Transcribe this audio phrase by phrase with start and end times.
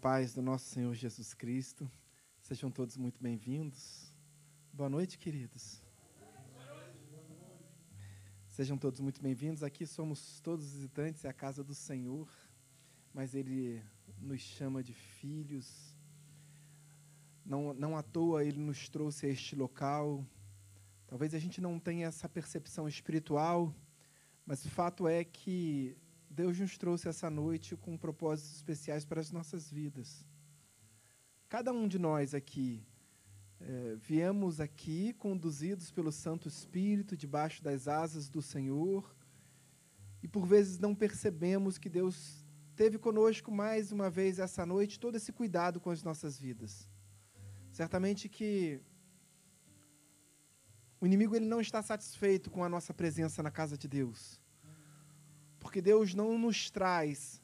[0.00, 1.90] paz do nosso Senhor Jesus Cristo.
[2.40, 4.10] Sejam todos muito bem-vindos.
[4.72, 5.82] Boa noite, queridos.
[8.48, 9.62] Sejam todos muito bem-vindos.
[9.62, 12.26] Aqui somos todos visitantes, é a casa do Senhor,
[13.12, 13.82] mas Ele
[14.18, 15.94] nos chama de filhos.
[17.44, 20.24] Não, não à toa Ele nos trouxe a este local.
[21.06, 23.74] Talvez a gente não tenha essa percepção espiritual,
[24.46, 25.94] mas o fato é que
[26.32, 30.24] Deus nos trouxe essa noite com propósitos especiais para as nossas vidas.
[31.48, 32.86] Cada um de nós aqui
[33.60, 39.14] é, viemos aqui conduzidos pelo Santo Espírito, debaixo das asas do Senhor,
[40.22, 42.46] e por vezes não percebemos que Deus
[42.76, 46.88] teve conosco mais uma vez essa noite todo esse cuidado com as nossas vidas.
[47.72, 48.80] Certamente que
[51.00, 54.40] o inimigo ele não está satisfeito com a nossa presença na casa de Deus.
[55.60, 57.40] Porque Deus não nos traz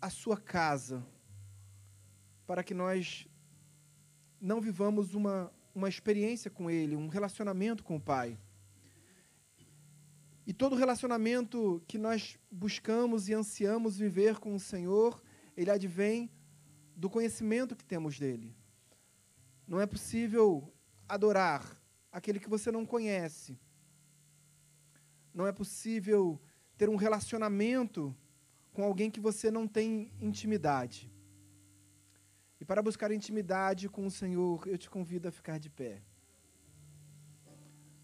[0.00, 1.06] a sua casa
[2.46, 3.28] para que nós
[4.40, 8.38] não vivamos uma, uma experiência com Ele, um relacionamento com o Pai.
[10.46, 15.20] E todo relacionamento que nós buscamos e ansiamos viver com o Senhor,
[15.56, 16.30] ele advém
[16.94, 18.54] do conhecimento que temos dele.
[19.66, 20.72] Não é possível
[21.08, 23.58] adorar aquele que você não conhece.
[25.34, 26.40] Não é possível
[26.76, 28.14] ter um relacionamento
[28.72, 31.10] com alguém que você não tem intimidade.
[32.60, 36.02] E para buscar intimidade com o Senhor, eu te convido a ficar de pé.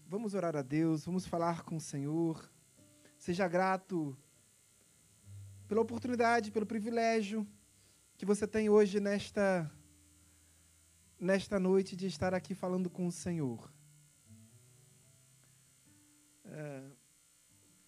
[0.07, 2.51] Vamos orar a Deus, vamos falar com o Senhor.
[3.17, 4.17] Seja grato
[5.67, 7.47] pela oportunidade, pelo privilégio
[8.17, 9.71] que você tem hoje nesta
[11.19, 13.71] nesta noite de estar aqui falando com o Senhor.
[16.45, 16.83] É,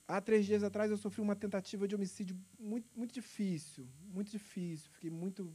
[0.08, 4.92] Há três dias atrás eu sofri uma tentativa de homicídio muito, muito difícil, muito difícil.
[4.92, 5.52] Fiquei muito,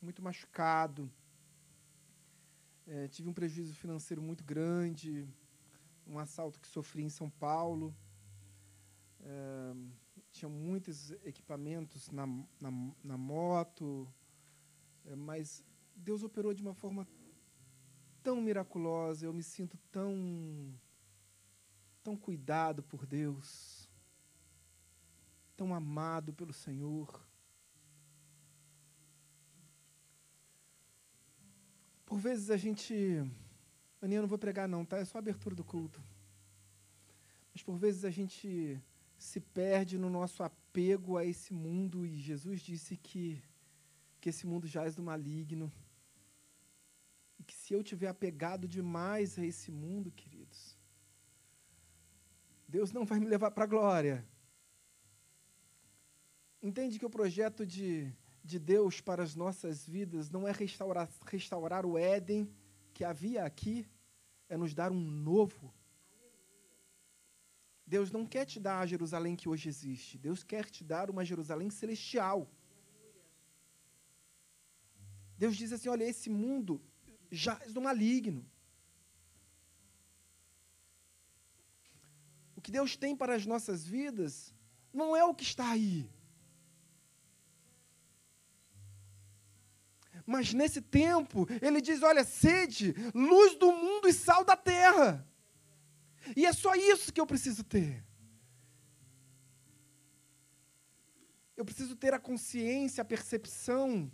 [0.00, 1.10] muito machucado.
[2.86, 5.28] É, tive um prejuízo financeiro muito grande,
[6.06, 7.94] um assalto que sofri em São Paulo.
[9.20, 9.74] É,
[10.32, 12.70] tinha muitos equipamentos na, na,
[13.02, 14.08] na moto,
[15.04, 15.62] é, mas
[15.94, 17.06] Deus operou de uma forma
[18.22, 19.26] tão miraculosa.
[19.26, 20.74] Eu me sinto tão
[22.04, 23.88] tão cuidado por Deus,
[25.56, 27.08] tão amado pelo Senhor.
[32.04, 32.94] Por vezes a gente.
[34.02, 34.98] Aninha, eu não vou pregar, não, tá?
[34.98, 36.00] É só a abertura do culto.
[37.54, 38.78] Mas por vezes a gente
[39.16, 43.42] se perde no nosso apego a esse mundo e Jesus disse que,
[44.20, 45.72] que esse mundo jaz do maligno.
[47.38, 50.73] E que se eu tiver apegado demais a esse mundo, queridos,
[52.74, 54.26] Deus não vai me levar para a glória.
[56.60, 58.12] Entende que o projeto de,
[58.42, 62.52] de Deus para as nossas vidas não é restaurar, restaurar o Éden
[62.92, 63.88] que havia aqui,
[64.48, 65.72] é nos dar um novo.
[67.86, 70.18] Deus não quer te dar a Jerusalém que hoje existe.
[70.18, 72.50] Deus quer te dar uma Jerusalém celestial.
[75.38, 76.82] Deus diz assim: olha, esse mundo
[77.30, 78.44] já é do maligno.
[82.64, 84.54] Que Deus tem para as nossas vidas
[84.90, 86.10] não é o que está aí.
[90.24, 95.28] Mas nesse tempo, ele diz: olha, sede, luz do mundo e sal da terra.
[96.34, 98.02] E é só isso que eu preciso ter.
[101.54, 104.10] Eu preciso ter a consciência, a percepção,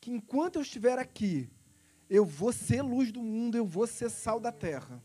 [0.00, 1.50] que enquanto eu estiver aqui,
[2.08, 5.02] eu vou ser luz do mundo, eu vou ser sal da terra.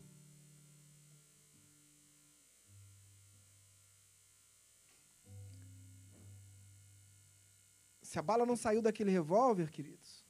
[8.08, 10.24] Se a bala não saiu daquele revólver, queridos,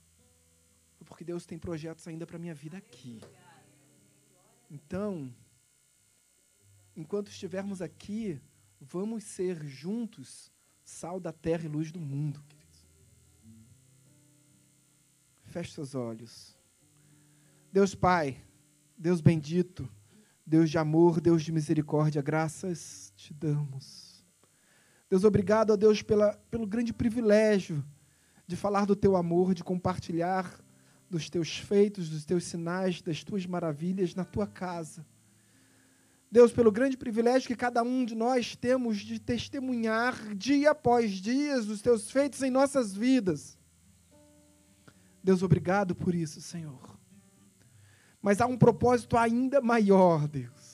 [0.97, 3.21] foi porque Deus tem projetos ainda para minha vida aqui.
[4.69, 5.33] Então,
[6.97, 8.41] enquanto estivermos aqui,
[8.81, 10.51] vamos ser juntos
[10.83, 12.85] sal da terra e luz do mundo, queridos.
[15.45, 16.59] Feche seus olhos.
[17.73, 18.45] Deus Pai,
[18.97, 19.89] Deus bendito,
[20.45, 24.08] Deus de amor, Deus de misericórdia, graças te damos
[25.11, 27.85] Deus, obrigado a Deus pela, pelo grande privilégio
[28.47, 30.61] de falar do teu amor, de compartilhar
[31.09, 35.07] dos teus feitos, dos teus sinais, das tuas maravilhas na tua casa.
[36.31, 41.59] Deus, pelo grande privilégio que cada um de nós temos de testemunhar dia após dia
[41.59, 43.59] os teus feitos em nossas vidas.
[45.25, 46.99] Deus, obrigado por isso, Senhor.
[48.21, 50.68] Mas há um propósito ainda maior, Deus.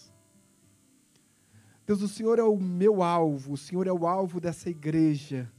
[1.86, 5.50] Deus, o Senhor é o meu alvo, o Senhor é o alvo dessa igreja.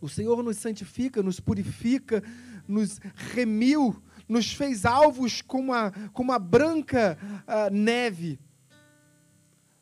[0.00, 2.22] O Senhor nos santifica, nos purifica,
[2.66, 8.38] nos remiu, nos fez alvos com uma, com uma branca uh, neve.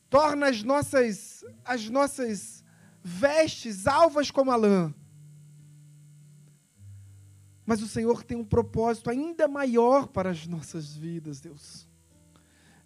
[0.09, 2.65] Torna as nossas, as nossas
[3.03, 4.95] vestes alvas como a lã.
[7.65, 11.89] Mas o Senhor tem um propósito ainda maior para as nossas vidas, Deus.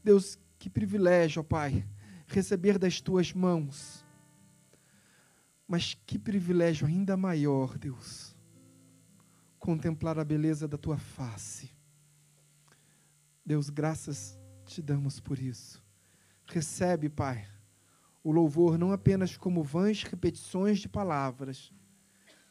[0.03, 1.87] Deus, que privilégio, ó Pai,
[2.27, 4.03] receber das tuas mãos.
[5.69, 8.35] Mas que privilégio ainda maior, Deus,
[9.59, 11.71] contemplar a beleza da tua face.
[13.45, 15.85] Deus, graças te damos por isso.
[16.47, 17.47] Recebe, Pai,
[18.23, 21.75] o louvor não apenas como vãs repetições de palavras.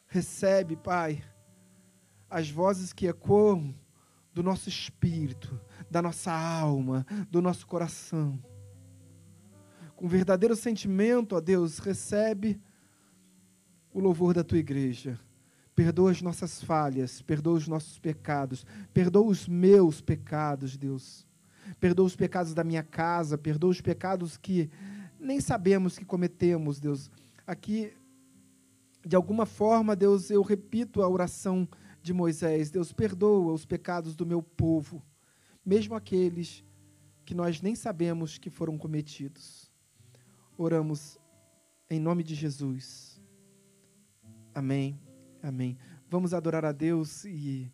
[0.06, 1.26] Recebe, Pai,
[2.30, 3.74] as vozes que ecoam
[4.32, 5.60] do nosso espírito,
[5.90, 8.40] da nossa alma, do nosso coração.
[9.96, 12.60] Com verdadeiro sentimento, ó Deus, recebe
[13.94, 15.20] o louvor da tua igreja.
[15.76, 21.26] Perdoa as nossas falhas, perdoa os nossos pecados, perdoa os meus pecados, Deus.
[21.80, 24.70] Perdoa os pecados da minha casa, perdoa os pecados que
[25.20, 27.10] nem sabemos que cometemos, Deus.
[27.48, 27.94] Aqui,
[29.06, 31.68] de alguma forma, Deus, eu repito a oração
[32.02, 35.02] de Moisés: Deus, perdoa os pecados do meu povo,
[35.66, 36.64] mesmo aqueles
[37.26, 39.72] que nós nem sabemos que foram cometidos.
[40.58, 41.18] Oramos
[41.90, 43.22] em nome de Jesus.
[44.54, 45.00] Amém.
[45.42, 45.78] Amém.
[46.10, 47.72] Vamos adorar a Deus e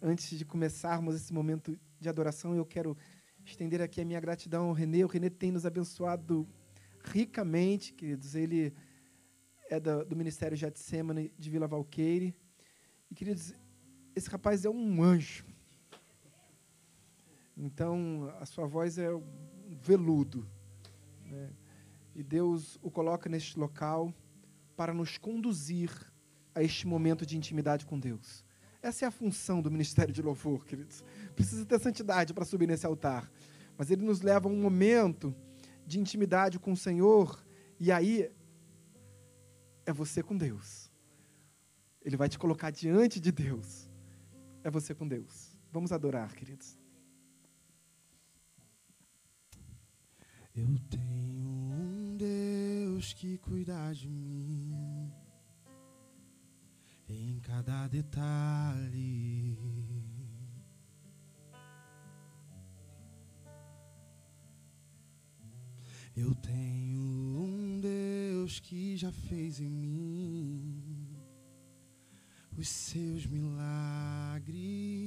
[0.00, 2.96] antes de começarmos esse momento de adoração, eu quero
[3.44, 5.04] estender aqui a minha gratidão ao Renê.
[5.04, 6.48] O Renê tem nos abençoado
[7.04, 8.34] ricamente, queridos.
[8.34, 8.72] Ele
[9.70, 12.34] é do, do Ministério Getsemane de Vila Valqueire.
[13.10, 13.54] E, queridos,
[14.14, 15.44] esse rapaz é um anjo.
[17.56, 19.22] Então, a sua voz é um
[19.80, 20.46] veludo.
[21.24, 21.50] Né?
[22.14, 24.12] E Deus o coloca neste local
[24.76, 25.90] para nos conduzir
[26.54, 28.44] a este momento de intimidade com Deus.
[28.82, 31.02] Essa é a função do ministério de louvor, queridos.
[31.34, 33.30] Precisa ter santidade para subir nesse altar.
[33.76, 35.34] Mas ele nos leva a um momento
[35.86, 37.44] de intimidade com o Senhor,
[37.78, 38.30] e aí
[39.84, 40.90] é você com Deus.
[42.02, 43.88] Ele vai te colocar diante de Deus.
[44.62, 45.56] É você com Deus.
[45.72, 46.78] Vamos adorar, queridos.
[50.56, 55.12] Eu tenho um Deus que cuida de mim
[57.06, 59.58] em cada detalhe.
[66.16, 71.06] Eu tenho um Deus que já fez em mim
[72.56, 75.05] os seus milagres.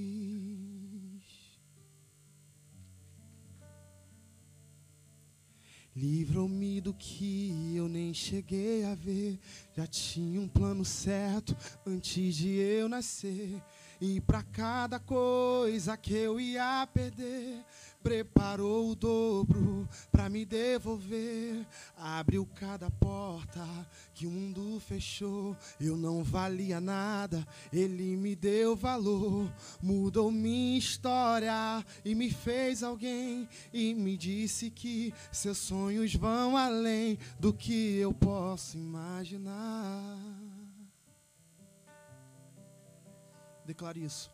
[6.02, 9.38] Livrou-me do que eu nem cheguei a ver.
[9.76, 11.54] Já tinha um plano certo
[11.86, 13.62] antes de eu nascer.
[14.02, 17.66] E para cada coisa que eu ia perder,
[18.02, 21.68] preparou o dobro para me devolver.
[21.98, 23.66] Abriu cada porta
[24.14, 25.56] que o mundo fechou.
[25.80, 29.52] Eu não valia nada, ele me deu valor.
[29.82, 33.50] Mudou minha história e me fez alguém.
[33.74, 40.49] E me disse que seus sonhos vão além do que eu posso imaginar.
[43.70, 44.30] Declare isso.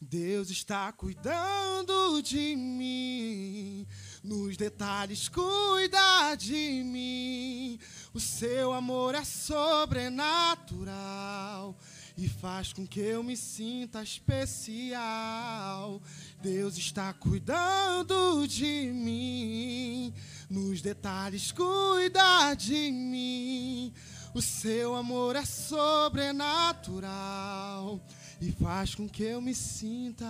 [0.00, 3.86] Deus está cuidando de mim,
[4.24, 7.78] nos detalhes cuida de mim.
[8.14, 11.76] O seu amor é sobrenatural
[12.16, 16.00] e faz com que eu me sinta especial.
[16.40, 20.14] Deus está cuidando de mim,
[20.48, 23.92] nos detalhes cuida de mim.
[24.32, 28.00] O seu amor é sobrenatural
[28.40, 30.26] e faz com que eu me sinta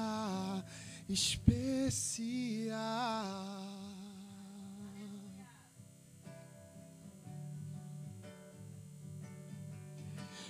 [1.09, 2.75] especial.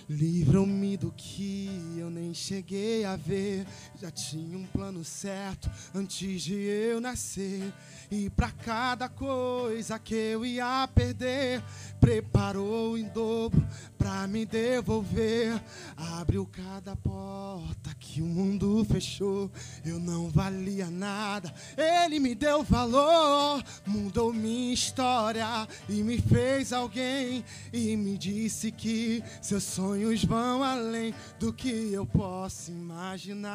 [0.09, 3.67] Livram-me do que eu nem cheguei a ver.
[4.01, 7.71] Já tinha um plano certo antes de eu nascer.
[8.11, 11.61] E para cada coisa que eu ia perder,
[11.99, 13.63] preparou em dobro
[13.99, 15.61] para me devolver.
[15.95, 19.51] Abriu cada porta que o mundo fechou.
[19.85, 23.63] Eu não valia nada, ele me deu valor.
[23.85, 27.45] Mudou minha história e me fez alguém.
[27.71, 33.53] E me disse que seus sonhos vão além do que eu posso imaginar.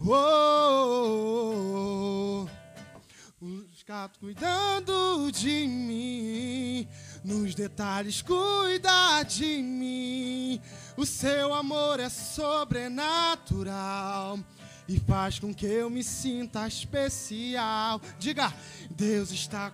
[0.00, 0.08] oh.
[0.08, 0.16] oh,
[1.74, 2.48] oh.
[2.48, 2.61] oh.
[3.42, 6.86] Os ficar cuidando de mim.
[7.24, 10.60] Nos detalhes, cuida de mim.
[10.96, 14.38] O seu amor é sobrenatural
[14.86, 18.00] e faz com que eu me sinta especial.
[18.16, 18.54] Diga,
[18.88, 19.72] Deus está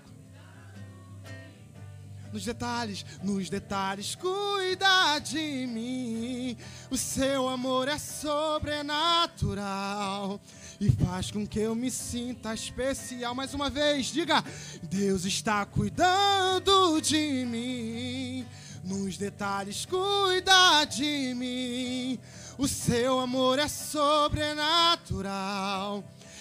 [2.33, 6.57] nos detalhes, nos detalhes, cuida de mim.
[6.91, 10.41] O seu amor é sobrenatural
[10.81, 13.35] e faz com que eu me sinta especial.
[13.35, 14.45] Mais uma vez, diga:
[14.83, 18.47] Deus está cuidando de mim.
[18.85, 22.19] Nos detalhes, cuida de mim.
[22.57, 24.99] O seu amor é sobrenatural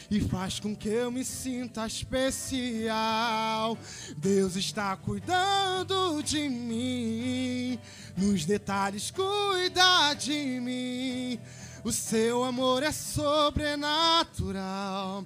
[0.10, 3.78] e faz com que eu me sinta especial.
[4.18, 7.78] Deus está cuidando de mim,
[8.16, 11.40] nos detalhes cuida de mim.
[11.88, 15.26] O seu amor é sobrenatural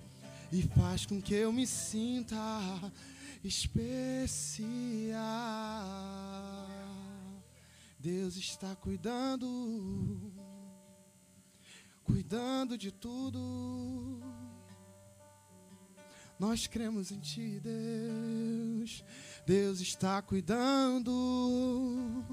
[0.52, 2.38] e faz com que eu me sinta
[3.44, 4.70] especial.
[7.98, 10.32] Deus está cuidando,
[12.04, 14.22] cuidando de tudo.
[16.38, 19.04] Nós cremos em Ti, Deus.
[19.48, 22.24] Deus está cuidando,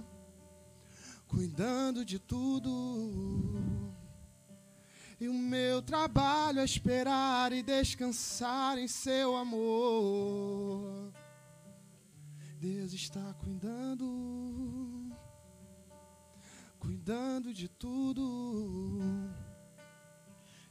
[1.27, 3.89] cuidando de tudo.
[5.21, 11.13] E o meu trabalho é esperar e descansar em Seu amor.
[12.61, 15.13] Deus está cuidando,
[16.81, 18.99] cuidando de tudo.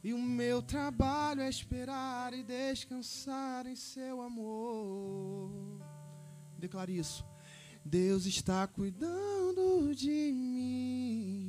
[0.02, 5.80] E o meu trabalho é esperar e descansar em seu amor.
[6.58, 7.24] Declare isso.
[7.84, 11.47] Deus está cuidando de mim.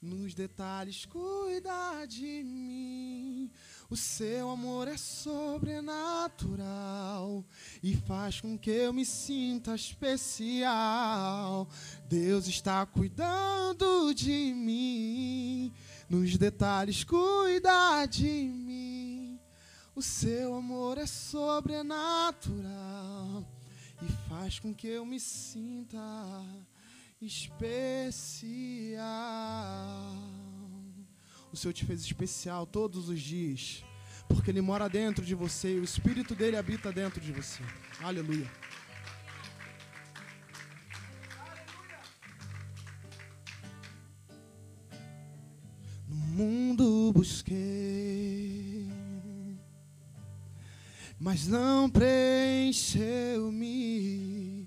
[0.00, 3.50] Nos detalhes, cuida de mim.
[3.90, 7.44] O seu amor é sobrenatural
[7.82, 11.68] e faz com que eu me sinta especial.
[12.08, 15.74] Deus está cuidando de mim
[16.08, 19.38] nos detalhes cuida de mim.
[19.94, 23.44] O seu amor é sobrenatural
[24.00, 25.98] e faz com que eu me sinta
[27.20, 29.02] especial.
[31.52, 33.84] O Senhor te fez especial todos os dias,
[34.28, 37.62] porque Ele mora dentro de você e o Espírito dele habita dentro de você.
[38.00, 38.48] Aleluia.
[46.38, 48.88] mundo busquei,
[51.18, 54.57] mas não preencheu-me.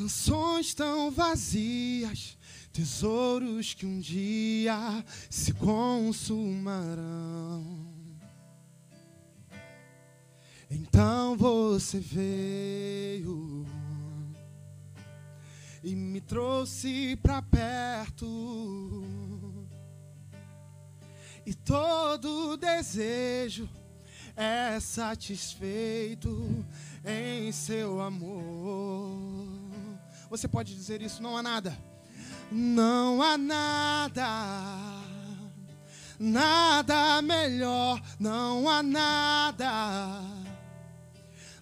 [0.00, 2.38] Canções tão vazias,
[2.72, 7.02] tesouros que um dia se consumarão.
[10.70, 13.66] Então você veio
[15.84, 19.04] e me trouxe para perto
[21.44, 23.68] e todo desejo
[24.34, 26.64] é satisfeito
[27.04, 29.49] em seu amor.
[30.30, 31.76] Você pode dizer isso, não há nada.
[32.50, 34.26] Não há nada.
[36.18, 40.22] Nada melhor, não há nada.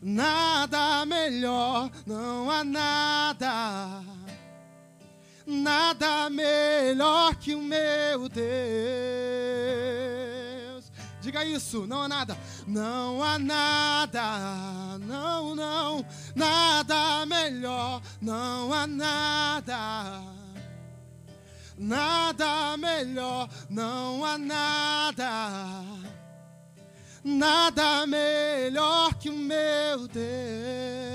[0.01, 4.05] Nada melhor, não há nada
[5.49, 8.45] nada melhor que o meu Deus.
[11.21, 12.37] Diga isso, não há nada,
[12.69, 16.05] não há nada, não, não,
[16.35, 20.23] nada melhor, não há nada.
[21.77, 25.83] Nada melhor, não há nada.
[27.25, 31.09] Nada melhor que o meu Deus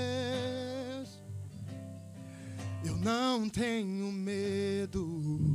[3.04, 5.53] não tenho medo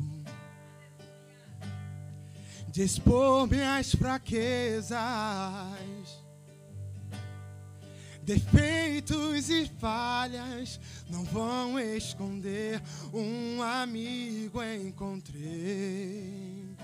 [2.84, 4.98] expor minhas fraquezas,
[8.24, 12.82] defeitos e falhas não vão esconder.
[13.13, 16.76] Um amigo encontrei,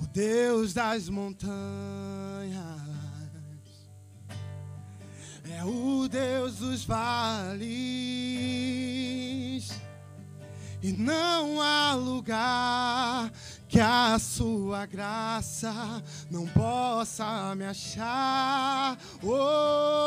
[0.00, 1.52] o Deus das montanhas
[5.50, 7.62] é o Deus dos vales,
[10.82, 13.30] e não há lugar
[13.68, 18.98] que a sua graça não possa me achar.
[19.22, 19.30] Oh,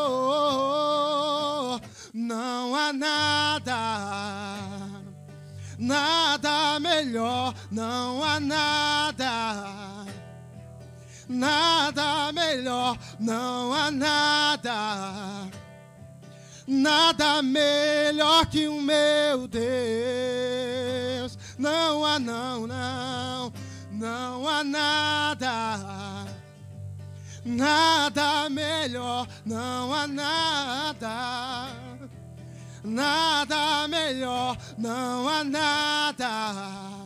[0.09, 0.59] oh,
[1.75, 1.79] oh,
[2.13, 3.73] não há nada,
[5.79, 10.05] nada melhor, não há nada
[11.27, 15.49] nada melhor, não há nada.
[16.67, 20.54] Nada melhor que o meu Deus.
[21.57, 23.53] Não há, não, não,
[23.91, 26.25] não há nada.
[27.45, 31.69] Nada melhor, não há nada.
[32.83, 37.05] Nada melhor, não há nada.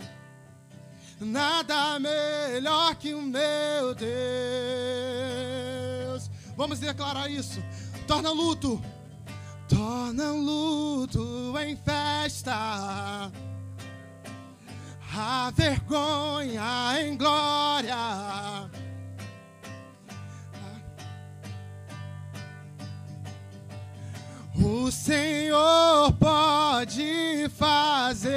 [1.19, 4.09] Nada melhor que o meu Deus.
[6.55, 7.61] Vamos declarar isso.
[8.07, 8.81] Torna luto
[9.69, 13.31] torna luto em festa,
[15.21, 18.69] a vergonha em glória.
[24.55, 28.29] O Senhor pode fazer,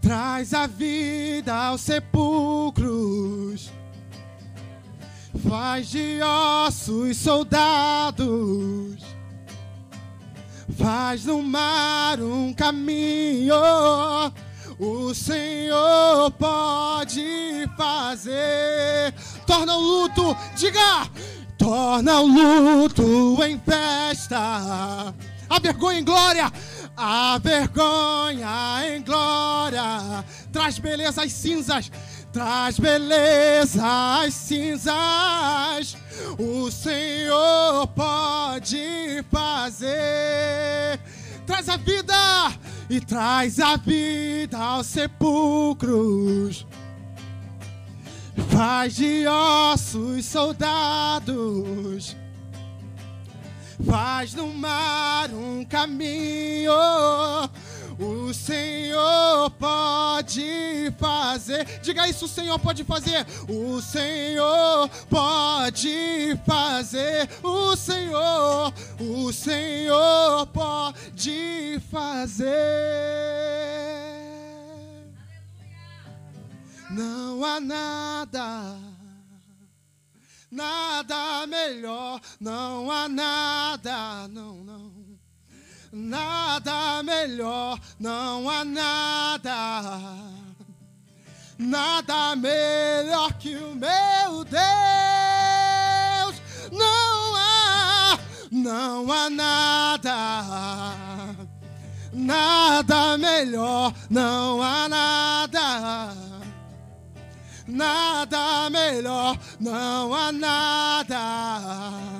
[0.00, 3.72] traz a vida aos sepulcros.
[5.48, 8.28] Faz de ossos soldados,
[10.76, 13.54] faz no mar um caminho.
[14.78, 19.12] O Senhor pode fazer,
[19.46, 21.08] torna o luto, diga,
[21.56, 25.12] torna o luto em festa,
[25.50, 26.52] a vergonha em glória.
[27.00, 31.92] A vergonha em glória traz beleza às cinzas,
[32.32, 33.82] traz beleza
[34.22, 35.96] às cinzas.
[36.38, 41.00] O Senhor pode fazer.
[41.46, 42.52] Traz a vida
[42.90, 46.66] e traz a vida aos sepulcros.
[48.50, 52.16] Faz de ossos soldados.
[53.86, 56.72] Faz no mar um caminho
[57.98, 61.64] o Senhor pode fazer.
[61.82, 63.26] Diga isso, o Senhor pode fazer.
[63.48, 67.28] O Senhor pode fazer.
[67.42, 72.48] O Senhor, o Senhor pode fazer.
[76.90, 78.76] Não há nada,
[80.50, 82.20] nada melhor.
[82.40, 84.77] Não há nada, não, não
[85.92, 89.82] nada melhor, não há nada,
[91.58, 94.58] nada melhor que o meu Deus.
[96.70, 98.18] Não há,
[98.52, 100.16] não há nada,
[102.12, 106.28] nada melhor, não há nada.
[107.66, 112.17] Nada melhor, não há nada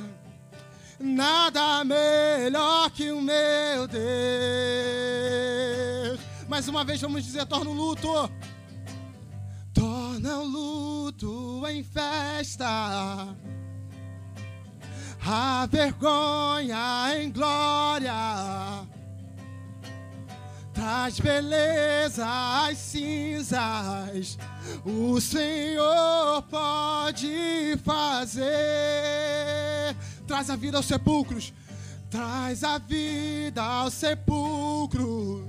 [0.98, 3.98] nada melhor que o meu Deus.
[6.48, 8.30] Mais uma vez vamos dizer: torna o luto,
[9.72, 12.66] torna o luto em festa,
[15.24, 18.12] a vergonha em glória.
[20.72, 24.38] Traz beleza às cinzas,
[24.84, 29.27] o Senhor pode fazer
[30.28, 31.54] Traz a vida aos sepulcros.
[32.10, 35.48] Traz a vida aos sepulcros.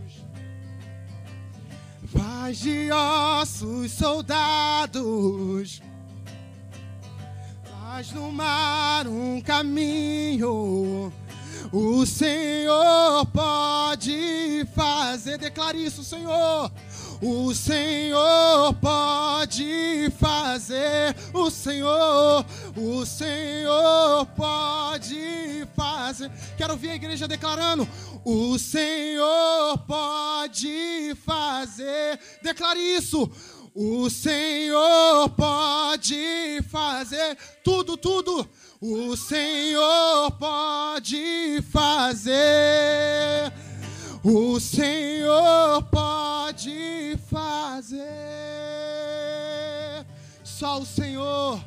[2.08, 5.82] Faz de ossos soldados.
[7.66, 11.12] Faz no mar um caminho.
[11.74, 15.38] O Senhor pode fazer.
[15.38, 16.72] Declare isso, Senhor.
[17.22, 22.46] O Senhor pode fazer, o Senhor,
[22.78, 26.32] o Senhor pode fazer.
[26.56, 27.86] Quero ouvir a igreja declarando:
[28.24, 32.18] O Senhor pode fazer.
[32.42, 33.30] Declare isso.
[33.76, 38.48] O Senhor pode fazer tudo, tudo.
[38.80, 43.52] O Senhor pode fazer
[44.24, 48.06] o Senhor pode fazer.
[50.44, 51.64] Só o Senhor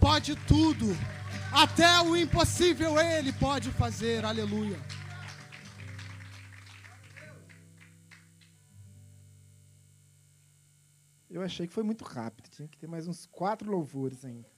[0.00, 0.86] pode tudo.
[1.52, 4.24] Até o impossível Ele pode fazer.
[4.24, 4.78] Aleluia.
[11.30, 12.48] Eu achei que foi muito rápido.
[12.48, 14.48] Tinha que ter mais uns quatro louvores ainda.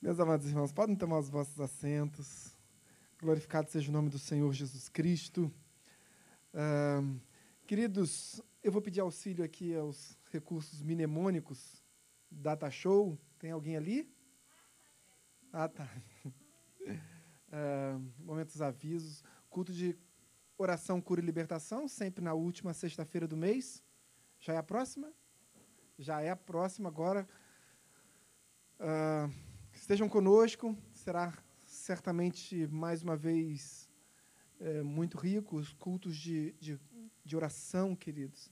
[0.00, 2.57] Meus amados irmãos, podem tomar os vossos assentos.
[3.20, 5.52] Glorificado seja o nome do Senhor Jesus Cristo.
[7.66, 11.82] Queridos, eu vou pedir auxílio aqui aos recursos mnemônicos
[12.30, 13.18] Data Show.
[13.38, 14.08] Tem alguém ali?
[15.52, 15.88] Ah, tá.
[18.20, 19.22] Momentos avisos.
[19.50, 19.96] Culto de
[20.56, 23.82] oração, cura e libertação, sempre na última sexta-feira do mês.
[24.38, 25.12] Já é a próxima?
[25.98, 27.28] já é a próxima agora.
[29.72, 31.36] Estejam conosco, será
[31.88, 33.88] certamente mais uma vez
[34.60, 35.56] é, muito rico.
[35.56, 36.78] Os cultos de, de,
[37.24, 38.50] de oração, queridos,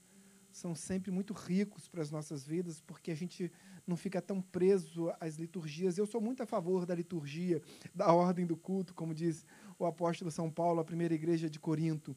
[0.50, 3.52] são sempre muito ricos para as nossas vidas, porque a gente
[3.86, 5.98] não fica tão preso às liturgias.
[5.98, 7.60] Eu sou muito a favor da liturgia,
[7.94, 9.44] da ordem do culto, como diz
[9.78, 12.16] o apóstolo São Paulo, a primeira igreja de Corinto.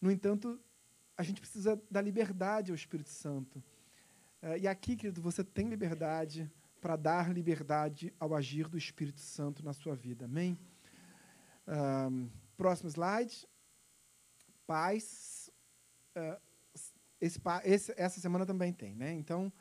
[0.00, 0.58] No entanto,
[1.16, 3.62] a gente precisa da liberdade ao Espírito Santo.
[4.42, 9.64] É, e aqui, querido, você tem liberdade para dar liberdade ao agir do Espírito Santo
[9.64, 10.24] na sua vida.
[10.24, 10.58] Amém?
[11.68, 13.46] Um, próximo slide.
[14.66, 15.50] Paz.
[16.16, 16.40] Uh,
[17.20, 19.12] esse, esse, essa semana também tem, né?
[19.12, 19.52] Então,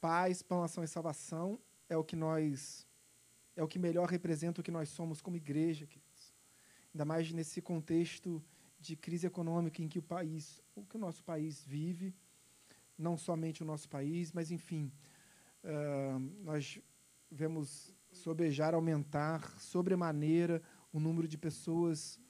[0.00, 2.86] paz, pão, ação e salvação é o que nós
[3.54, 6.34] é o que melhor representa o que nós somos como igreja, queridos.
[6.92, 8.44] Ainda mais nesse contexto
[8.78, 12.14] de crise econômica em que o país, o que o nosso país vive,
[12.98, 14.92] não somente o nosso país, mas enfim,
[16.42, 16.80] nós
[17.30, 22.20] vemos sobejar, aumentar sobremaneira o número de pessoas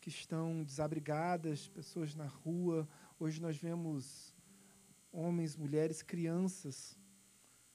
[0.00, 2.88] que estão desabrigadas, pessoas na rua.
[3.18, 4.34] Hoje nós vemos
[5.12, 6.98] homens, mulheres, crianças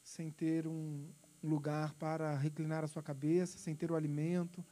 [0.03, 1.09] sem ter um
[1.43, 4.65] lugar para reclinar a sua cabeça, sem ter o alimento.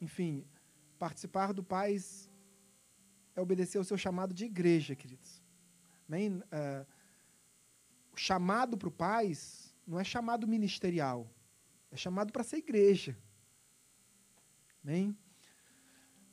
[0.00, 0.44] Enfim,
[0.98, 2.30] participar do Paz
[3.34, 5.42] é obedecer ao seu chamado de igreja, queridos.
[6.08, 6.36] Amém?
[6.36, 6.86] Uh,
[8.12, 11.28] o chamado para o paz não é chamado ministerial,
[11.90, 13.16] é chamado para ser igreja.
[14.84, 15.16] Amém?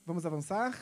[0.06, 0.76] Vamos avançar?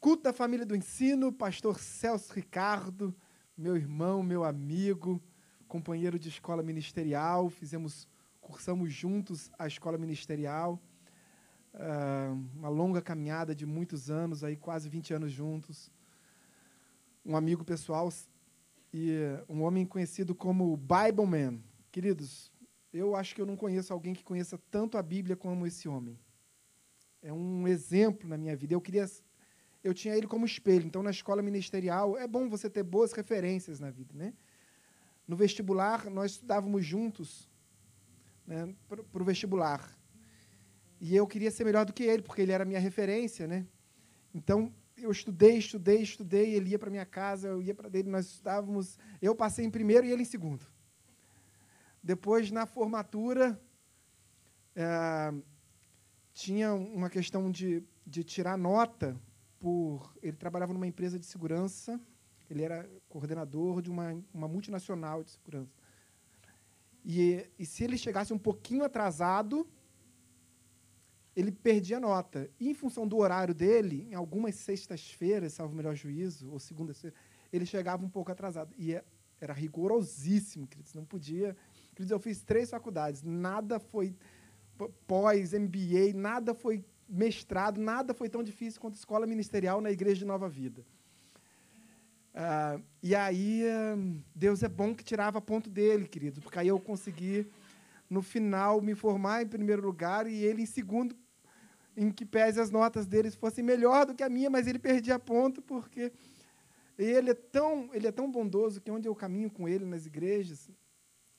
[0.00, 3.14] Culto da família do ensino, pastor Celso Ricardo,
[3.56, 5.20] meu irmão, meu amigo,
[5.66, 8.08] companheiro de escola ministerial, fizemos,
[8.40, 10.80] cursamos juntos a escola ministerial,
[11.74, 15.90] uh, uma longa caminhada de muitos anos, aí quase 20 anos juntos.
[17.24, 18.08] Um amigo pessoal,
[18.92, 21.60] e um homem conhecido como Bible Man.
[21.90, 22.52] Queridos,
[22.92, 26.18] eu acho que eu não conheço alguém que conheça tanto a Bíblia como esse homem.
[27.22, 28.74] É um exemplo na minha vida.
[28.74, 29.06] Eu queria
[29.82, 30.86] eu tinha ele como espelho.
[30.86, 34.34] Então, na escola ministerial, é bom você ter boas referências na vida, né?
[35.26, 37.48] No vestibular, nós estudávamos juntos
[38.46, 39.96] né, para o vestibular.
[41.00, 43.66] E eu queria ser melhor do que ele, porque ele era a minha referência, né?
[44.34, 48.26] Então, eu estudei, estudei, estudei, ele ia para minha casa, eu ia para dele, nós
[48.26, 48.98] estudávamos.
[49.20, 50.66] Eu passei em primeiro e ele em segundo.
[52.02, 53.60] Depois, na formatura,
[54.74, 55.34] é,
[56.32, 59.20] tinha uma questão de, de tirar nota
[59.58, 60.14] por.
[60.22, 62.00] Ele trabalhava numa empresa de segurança,
[62.48, 65.72] ele era coordenador de uma, uma multinacional de segurança.
[67.04, 69.66] E, e se ele chegasse um pouquinho atrasado,
[71.34, 72.50] ele perdia nota.
[72.58, 77.18] E, em função do horário dele, em algumas sextas-feiras, salvo o melhor juízo, ou segundas-feiras,
[77.52, 78.74] ele chegava um pouco atrasado.
[78.76, 79.04] E é,
[79.40, 80.94] era rigorosíssimo, queridos.
[80.94, 81.56] Não podia.
[81.94, 83.22] Queridos, eu fiz três faculdades.
[83.22, 84.14] Nada foi
[85.06, 90.24] pós, MBA, nada foi mestrado, nada foi tão difícil quanto escola ministerial na Igreja de
[90.24, 90.84] Nova Vida.
[92.34, 96.78] Uh, e aí, uh, Deus é bom que tirava ponto dele, querido, porque aí eu
[96.78, 97.50] consegui,
[98.08, 101.16] no final, me formar em primeiro lugar e ele em segundo
[101.96, 105.18] em que pese as notas deles fossem melhor do que a minha, mas ele perdia
[105.18, 106.12] ponto porque
[106.96, 110.70] ele é tão, ele é tão bondoso que onde eu caminho com ele nas igrejas,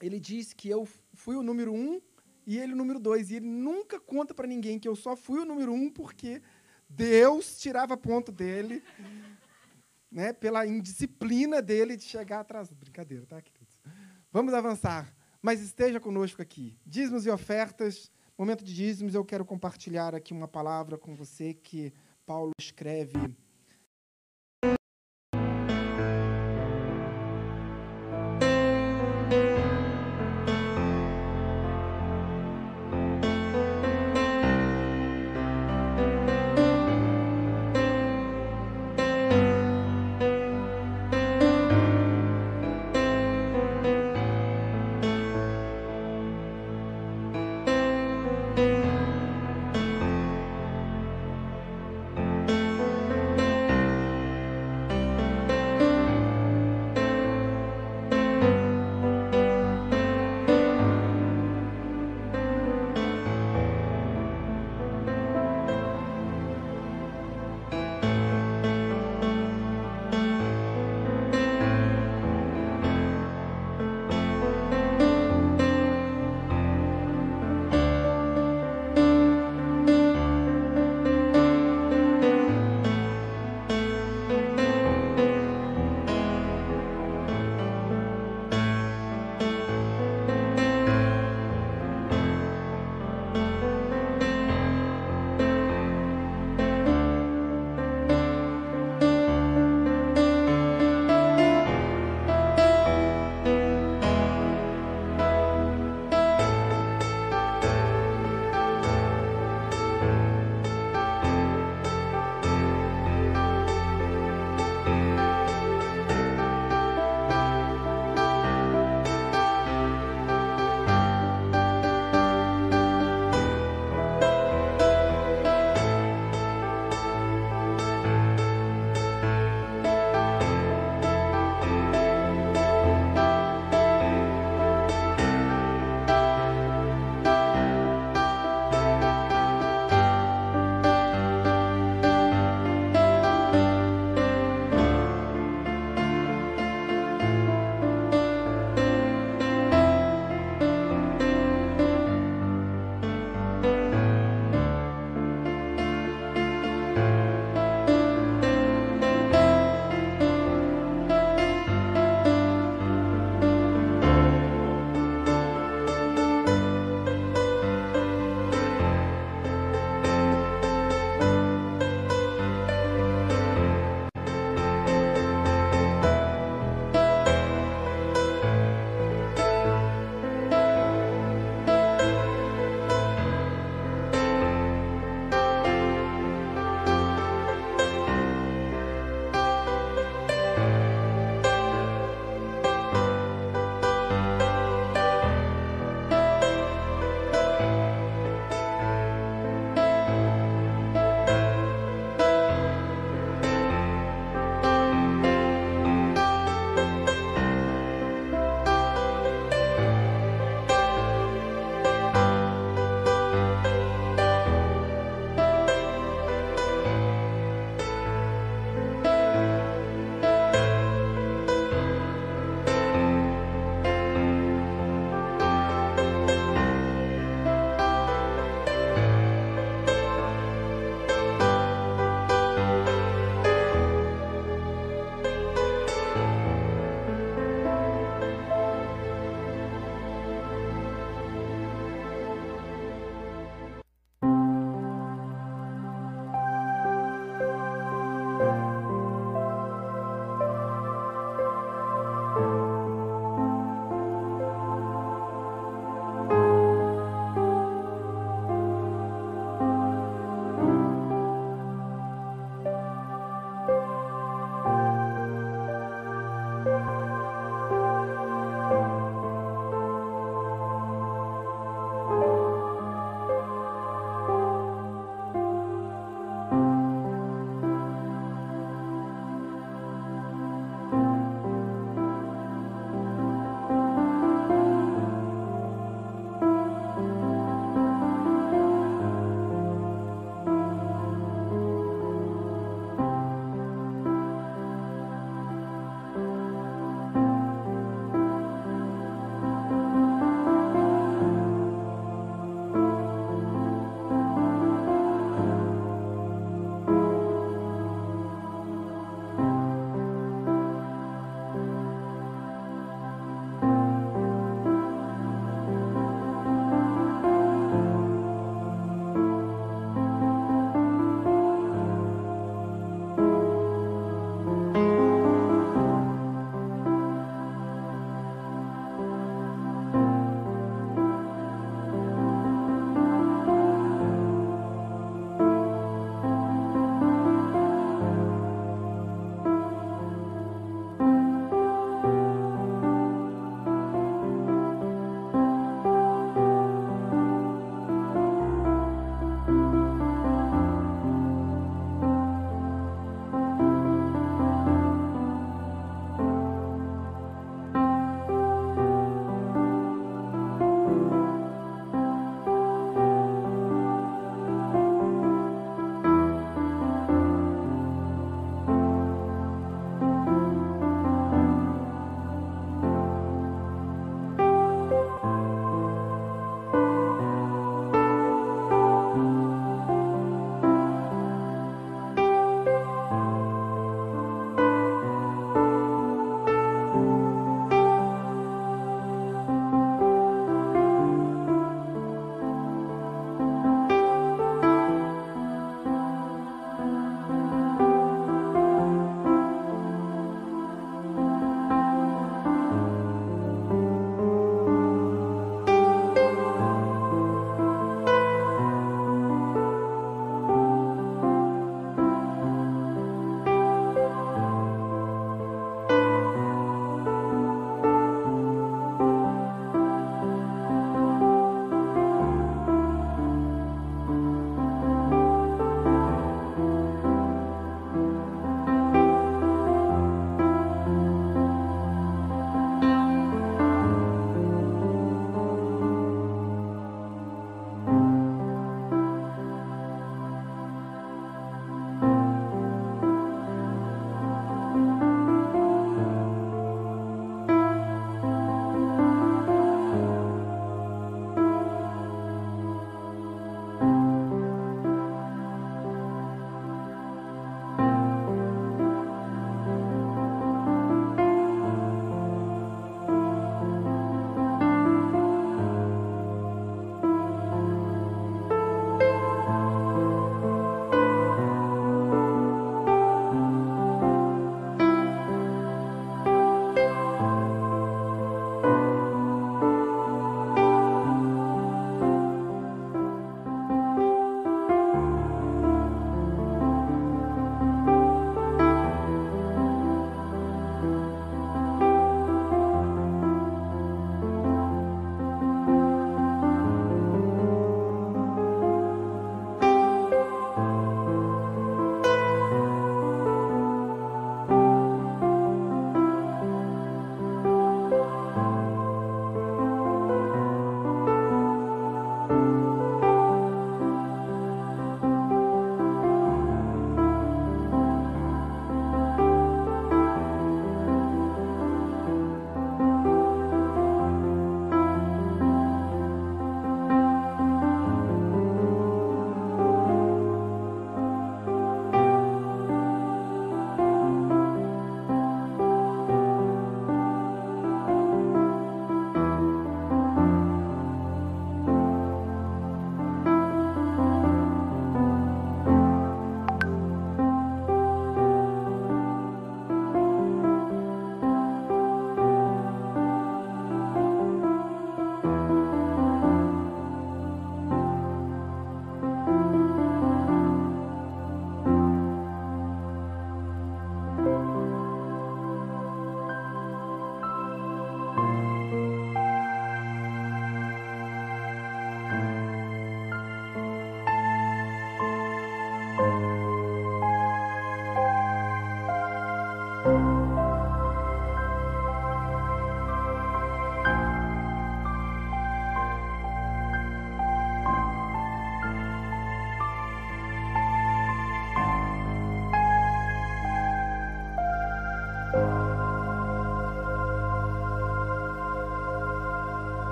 [0.00, 2.00] ele diz que eu fui o número um
[2.46, 3.30] e ele o número dois.
[3.30, 6.42] E ele nunca conta para ninguém que eu só fui o número um porque
[6.88, 8.82] Deus tirava ponto dele,
[10.10, 12.70] né, pela indisciplina dele de chegar atrás.
[12.72, 13.80] Brincadeira, tá, queridos?
[14.30, 15.12] Vamos avançar.
[15.44, 16.74] Mas esteja conosco aqui.
[16.86, 21.92] Dízimos e ofertas Momento de dízimos, eu quero compartilhar aqui uma palavra com você que
[22.26, 23.32] Paulo escreve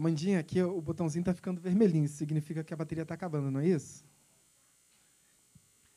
[0.00, 2.06] Amandinha, aqui o botãozinho está ficando vermelhinho.
[2.06, 4.02] Isso significa que a bateria está acabando, não é isso?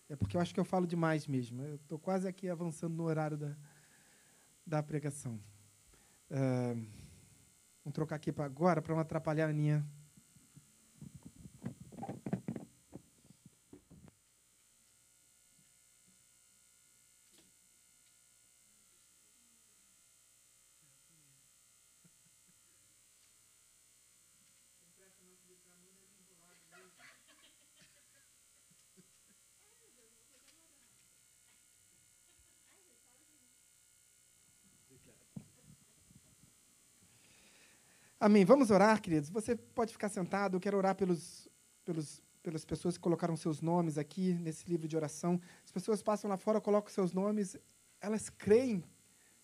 [0.10, 1.62] É porque eu acho que eu falo demais mesmo.
[1.64, 3.56] Eu estou quase aqui avançando no horário da,
[4.68, 5.39] da pregação.
[6.30, 6.86] Uh,
[7.82, 9.88] vamos trocar aqui para agora, para não atrapalhar a Aninha.
[38.24, 38.45] Amém.
[38.45, 39.30] Vamos orar, queridos.
[39.30, 40.55] Você pode ficar sentado.
[40.55, 41.49] Eu quero orar pelos,
[41.84, 45.41] pelos, pelas pessoas que colocaram seus nomes aqui nesse livro de oração.
[45.65, 47.57] As pessoas passam lá fora, colocam seus nomes.
[47.99, 48.82] Elas creem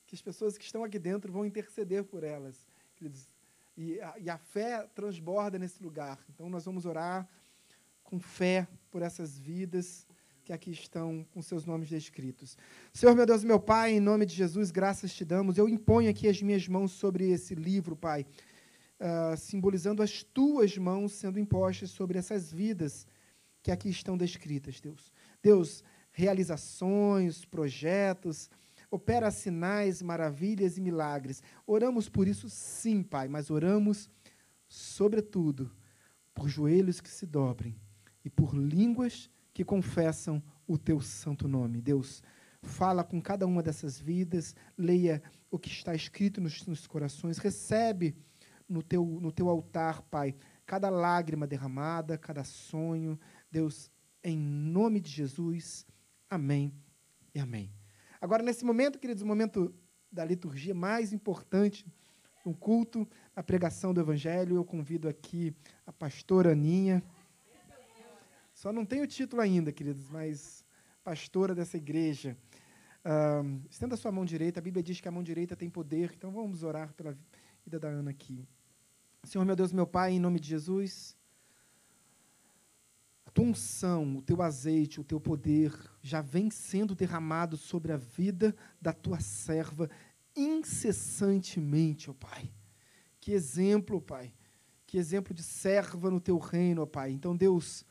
[0.08, 2.56] que as pessoas que estão aqui dentro vão interceder por elas,
[2.96, 3.28] queridos.
[3.76, 6.18] E a, e a fé transborda nesse lugar.
[6.34, 7.28] Então, nós vamos orar
[8.02, 10.08] com fé por essas vidas
[10.42, 12.58] que aqui estão com seus nomes descritos.
[12.94, 15.58] Senhor, meu Deus, meu Pai, em nome de Jesus, graças te damos.
[15.58, 18.26] Eu imponho aqui as minhas mãos sobre esse livro, Pai
[19.00, 23.08] uh, simbolizando as tuas mãos sendo impostas sobre essas vidas
[23.62, 25.12] que aqui estão descritas, Deus.
[25.42, 28.50] Deus, realizações, projetos,
[28.90, 31.44] opera sinais, maravilhas e milagres.
[31.66, 34.10] Oramos por isso, sim, Pai, mas oramos,
[34.68, 35.72] sobretudo,
[36.34, 37.76] por joelhos que se dobrem
[38.24, 41.82] e por línguas que confessam o teu santo nome.
[41.82, 42.24] Deus,
[42.62, 45.22] fala com cada uma dessas vidas, leia
[45.52, 48.16] o que está escrito nos, nos corações, recebe
[48.70, 53.20] no teu, no teu altar, Pai, cada lágrima derramada, cada sonho.
[53.52, 53.92] Deus,
[54.24, 55.86] em nome de Jesus,
[56.30, 56.72] amém
[57.34, 57.74] e amém.
[58.22, 59.74] Agora, nesse momento, queridos, o momento
[60.12, 61.86] da liturgia mais importante,
[62.46, 65.56] um culto, a pregação do Evangelho, eu convido aqui
[65.86, 67.04] a pastora Aninha.
[68.54, 70.66] Só não tem o título ainda, queridos, mas
[71.04, 72.38] pastora dessa igreja.
[73.06, 76.12] Uh, estenda a sua mão direita, a Bíblia diz que a mão direita tem poder,
[76.16, 77.18] então vamos orar pela
[77.64, 78.46] vida da Ana aqui.
[79.24, 81.16] Senhor, meu Deus, meu Pai, em nome de Jesus,
[83.26, 87.98] a tua unção, o teu azeite, o teu poder já vem sendo derramado sobre a
[87.98, 89.90] vida da tua serva
[90.36, 92.52] incessantemente, ó Pai.
[93.20, 94.34] Que exemplo, Pai.
[94.88, 97.12] Que exemplo de serva no teu reino, ó Pai.
[97.12, 97.86] Então, Deus,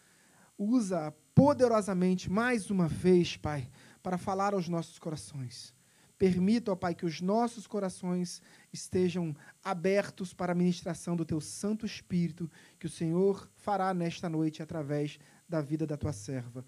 [0.58, 3.70] usa poderosamente mais uma vez, Pai,
[4.02, 5.72] para falar aos nossos corações.
[6.18, 8.42] Permita, ó Pai, que os nossos corações
[8.72, 14.60] estejam abertos para a ministração do Teu Santo Espírito, que o Senhor fará nesta noite
[14.60, 16.64] através da vida da Tua serva.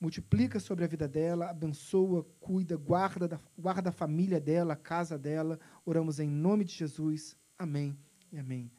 [0.00, 5.60] Multiplica sobre a vida dela, abençoa, cuida, guarda, guarda a família dela, a casa dela.
[5.84, 7.36] Oramos em nome de Jesus.
[7.58, 7.96] Amém
[8.32, 8.72] e amém.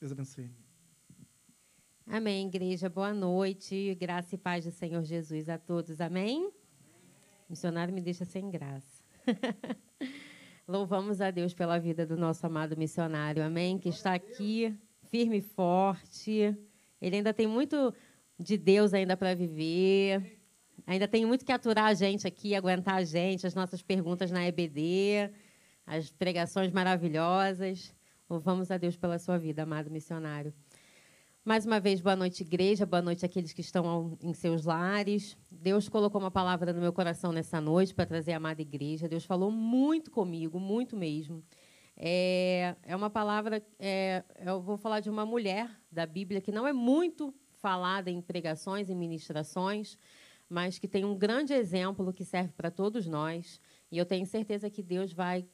[0.00, 0.50] Deus abençoe.
[2.06, 2.88] Amém, igreja.
[2.88, 3.96] Boa noite.
[3.96, 6.00] Graça e paz do Senhor Jesus a todos.
[6.00, 6.46] Amém?
[6.46, 6.52] O
[7.50, 8.93] missionário me deixa sem graça.
[10.66, 13.78] Louvamos a Deus pela vida do nosso amado missionário, amém?
[13.78, 14.74] Que está aqui,
[15.10, 16.56] firme e forte.
[17.00, 17.92] Ele ainda tem muito
[18.38, 20.40] de Deus ainda para viver.
[20.86, 24.46] Ainda tem muito que aturar a gente aqui, aguentar a gente, as nossas perguntas na
[24.46, 25.30] EBD,
[25.86, 27.94] as pregações maravilhosas.
[28.28, 30.52] Louvamos a Deus pela sua vida, amado missionário.
[31.46, 35.36] Mais uma vez, boa noite, igreja, boa noite àqueles que estão em seus lares.
[35.50, 39.06] Deus colocou uma palavra no meu coração nessa noite para trazer a amada igreja.
[39.06, 41.44] Deus falou muito comigo, muito mesmo.
[41.98, 46.66] É, é uma palavra, é, eu vou falar de uma mulher da Bíblia que não
[46.66, 49.98] é muito falada em pregações e ministrações,
[50.48, 53.60] mas que tem um grande exemplo que serve para todos nós.
[53.92, 55.46] E eu tenho certeza que Deus vai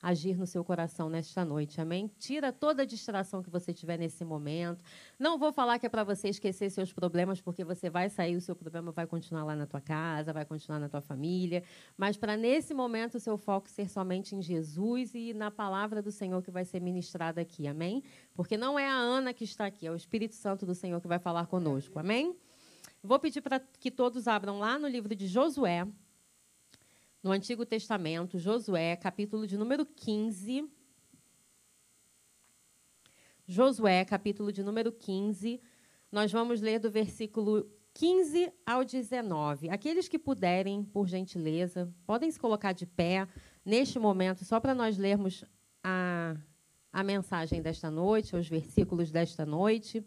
[0.00, 2.10] agir no seu coração nesta noite, amém?
[2.18, 4.82] Tira toda a distração que você tiver nesse momento.
[5.18, 8.40] Não vou falar que é para você esquecer seus problemas, porque você vai sair, o
[8.40, 11.62] seu problema vai continuar lá na tua casa, vai continuar na tua família,
[11.96, 16.12] mas para nesse momento o seu foco ser somente em Jesus e na palavra do
[16.12, 18.02] Senhor que vai ser ministrada aqui, amém?
[18.34, 21.08] Porque não é a Ana que está aqui, é o Espírito Santo do Senhor que
[21.08, 22.36] vai falar conosco, amém?
[23.02, 25.86] Vou pedir para que todos abram lá no livro de Josué,
[27.22, 30.68] no Antigo Testamento, Josué, capítulo de número 15.
[33.46, 35.60] Josué, capítulo de número 15.
[36.12, 39.68] Nós vamos ler do versículo 15 ao 19.
[39.68, 43.26] Aqueles que puderem, por gentileza, podem se colocar de pé
[43.64, 45.44] neste momento, só para nós lermos
[45.82, 46.36] a,
[46.92, 50.04] a mensagem desta noite, os versículos desta noite.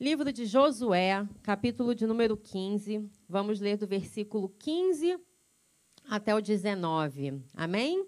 [0.00, 3.08] Livro de Josué, capítulo de número 15.
[3.28, 5.29] Vamos ler do versículo 15
[6.10, 7.40] até o 19.
[7.54, 8.04] Amém?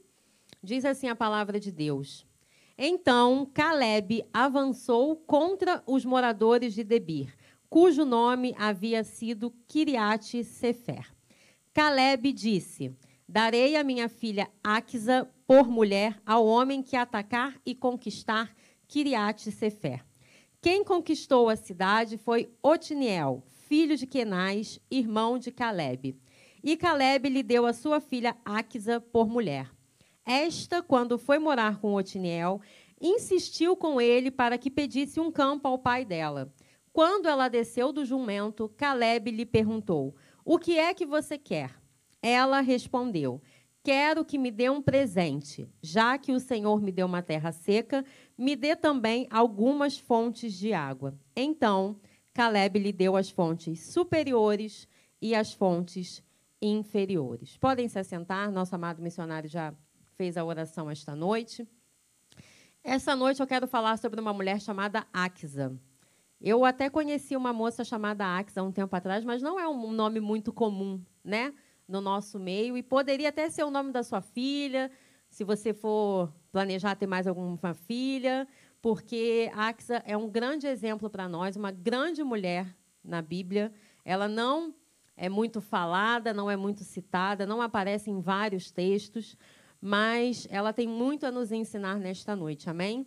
[0.61, 2.27] Diz assim a palavra de Deus.
[2.77, 7.33] Então Caleb avançou contra os moradores de Debir,
[7.71, 11.15] cujo nome havia sido Kiriate Sefer.
[11.73, 12.93] Caleb disse:
[13.29, 18.53] Darei a minha filha Aquisa por mulher ao homem que atacar e conquistar
[18.89, 20.05] Kiriate Sefer.
[20.61, 26.17] Quem conquistou a cidade foi Otiniel, filho de Kenaz, irmão de Caleb.
[26.63, 29.71] E Caleb lhe deu a sua filha Aquisa por mulher.
[30.25, 32.61] Esta, quando foi morar com Otiniel,
[33.01, 36.55] insistiu com ele para que pedisse um campo ao pai dela.
[36.93, 41.75] Quando ela desceu do jumento, Caleb lhe perguntou: O que é que você quer?
[42.23, 43.43] Ela respondeu:
[43.83, 45.69] Quero que me dê um presente.
[45.83, 48.05] Já que o Senhor me deu uma terra seca,
[48.39, 51.19] me dê também algumas fontes de água.
[51.35, 51.99] Então,
[52.33, 54.87] Caleb lhe deu as fontes superiores
[55.21, 56.23] e as fontes
[56.63, 57.57] inferiores.
[57.59, 59.75] Podem se assentar, nosso amado missionário já
[60.15, 61.69] fez a oração esta noite.
[62.85, 65.77] Essa noite eu quero falar sobre uma mulher chamada Axa.
[66.41, 70.21] Eu até conheci uma moça chamada Axa um tempo atrás, mas não é um nome
[70.21, 71.53] muito comum, né,
[71.87, 74.91] no nosso meio e poderia até ser o nome da sua filha,
[75.29, 78.47] se você for planejar ter mais alguma filha,
[78.81, 83.73] porque Axa é um grande exemplo para nós, uma grande mulher na Bíblia.
[84.05, 84.75] Ela não
[85.17, 89.37] é muito falada, não é muito citada, não aparece em vários textos,
[89.81, 93.07] mas ela tem muito a nos ensinar nesta noite, amém?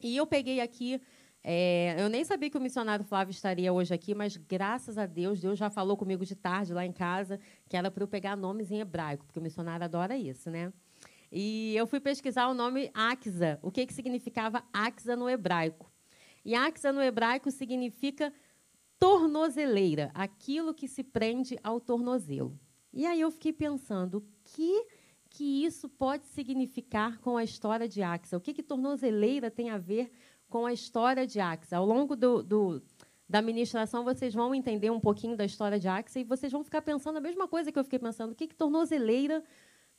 [0.00, 1.00] E eu peguei aqui,
[1.44, 5.40] é, eu nem sabia que o missionário Flávio estaria hoje aqui, mas graças a Deus,
[5.40, 8.70] Deus já falou comigo de tarde lá em casa, que era para eu pegar nomes
[8.70, 10.72] em hebraico, porque o missionário adora isso, né?
[11.30, 15.90] E eu fui pesquisar o nome Axa, o que, que significava Axa no hebraico.
[16.44, 18.32] E Axa no hebraico significa
[19.02, 22.56] tornozeleira, aquilo que se prende ao tornozelo.
[22.92, 24.86] E aí eu fiquei pensando, o que
[25.28, 28.36] que isso pode significar com a história de Axa?
[28.36, 30.12] O que, que tornozeleira tem a ver
[30.48, 31.78] com a história de Axa?
[31.78, 32.82] Ao longo do, do,
[33.28, 36.82] da ministração, vocês vão entender um pouquinho da história de Axa e vocês vão ficar
[36.82, 38.32] pensando a mesma coisa que eu fiquei pensando.
[38.32, 39.42] O que, que tornozeleira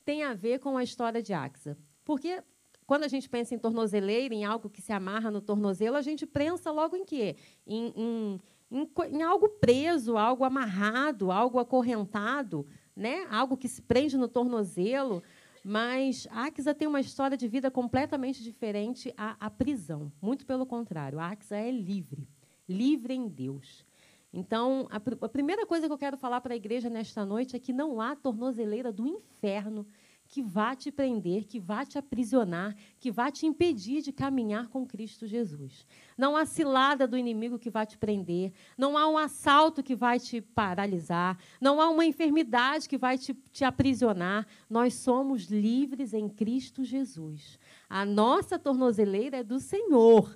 [0.05, 1.75] tem a ver com a história de Axa?
[2.05, 2.41] Porque
[2.85, 6.25] quando a gente pensa em tornozeleira, em algo que se amarra no tornozelo, a gente
[6.25, 7.35] pensa logo em quê?
[7.65, 8.41] Em, em
[8.73, 12.65] em, em algo preso, algo amarrado, algo acorrentado,
[12.95, 13.27] né?
[13.29, 15.21] algo que se prende no tornozelo.
[15.63, 20.11] Mas a Axa tem uma história de vida completamente diferente à, à prisão.
[20.21, 22.27] Muito pelo contrário, a Axa é livre,
[22.67, 23.85] livre em Deus.
[24.33, 27.59] Então, a, a primeira coisa que eu quero falar para a igreja nesta noite é
[27.59, 29.85] que não há tornozeleira do inferno
[30.33, 34.83] que vá te prender, que vá te aprisionar, que vá te impedir de caminhar com
[34.83, 35.85] Cristo Jesus.
[36.17, 40.19] Não há cilada do inimigo que vá te prender, não há um assalto que vai
[40.19, 44.47] te paralisar, não há uma enfermidade que vai te, te aprisionar.
[44.67, 47.59] Nós somos livres em Cristo Jesus.
[47.87, 50.35] A nossa tornozeleira é do Senhor.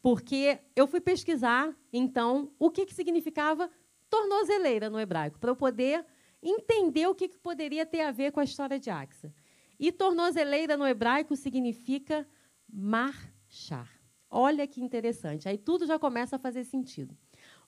[0.00, 3.70] Porque eu fui pesquisar, então, o que, que significava
[4.08, 6.02] tornozeleira no hebraico, para eu poder
[6.44, 9.32] entender o que, que poderia ter a ver com a história de Axa.
[9.78, 12.28] E tornozeleira no hebraico significa
[12.70, 13.90] marchar.
[14.30, 15.48] Olha que interessante.
[15.48, 17.16] Aí tudo já começa a fazer sentido.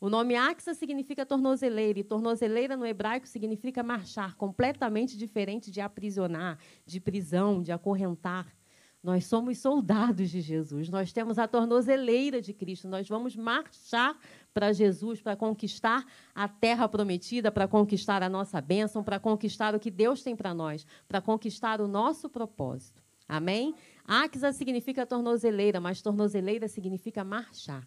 [0.01, 6.59] O nome Axa significa tornozeleira, e tornozeleira no hebraico significa marchar, completamente diferente de aprisionar,
[6.85, 8.55] de prisão, de acorrentar.
[9.03, 14.19] Nós somos soldados de Jesus, nós temos a tornozeleira de Cristo, nós vamos marchar
[14.57, 16.03] para Jesus, para conquistar
[16.35, 20.55] a terra prometida, para conquistar a nossa bênção, para conquistar o que Deus tem para
[20.55, 23.03] nós, para conquistar o nosso propósito.
[23.29, 23.75] Amém?
[24.03, 27.87] Axa significa tornozeleira, mas tornozeleira significa marchar.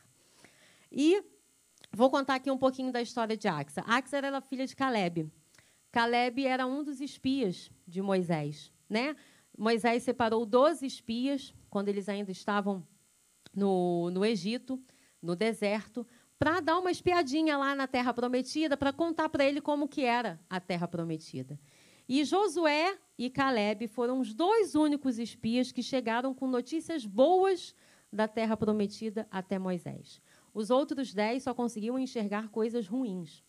[0.92, 1.24] E
[1.92, 3.82] vou contar aqui um pouquinho da história de Axa.
[3.88, 5.28] Axa era filha de Caleb.
[5.92, 9.16] Caleb era um dos espias de Moisés, né?
[9.58, 12.86] Moisés separou 12 espias, quando eles ainda estavam
[13.56, 14.80] no, no Egito,
[15.22, 16.08] no deserto,
[16.40, 20.40] para dar uma espiadinha lá na Terra Prometida, para contar para ele como que era
[20.50, 21.60] a Terra Prometida.
[22.08, 27.76] E Josué e Caleb foram os dois únicos espias que chegaram com notícias boas
[28.12, 30.22] da Terra Prometida até Moisés.
[30.54, 33.44] Os outros dez só conseguiam enxergar coisas ruins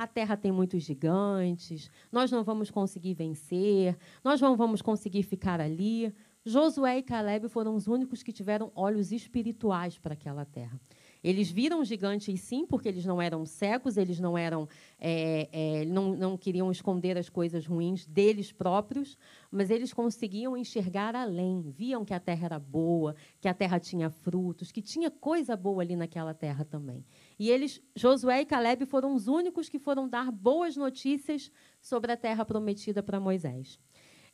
[0.00, 5.60] a terra tem muitos gigantes, nós não vamos conseguir vencer, nós não vamos conseguir ficar
[5.60, 6.14] ali.
[6.42, 10.80] Josué e Caleb foram os únicos que tiveram olhos espirituais para aquela terra.
[11.22, 14.68] Eles viram gigantes, sim, porque eles não eram cegos, eles não eram,
[14.98, 19.18] é, é, não, não queriam esconder as coisas ruins deles próprios,
[19.50, 21.70] mas eles conseguiam enxergar além.
[21.70, 25.82] Viam que a terra era boa, que a terra tinha frutos, que tinha coisa boa
[25.82, 27.04] ali naquela terra também.
[27.38, 31.50] E eles, Josué e Caleb, foram os únicos que foram dar boas notícias
[31.80, 33.78] sobre a terra prometida para Moisés.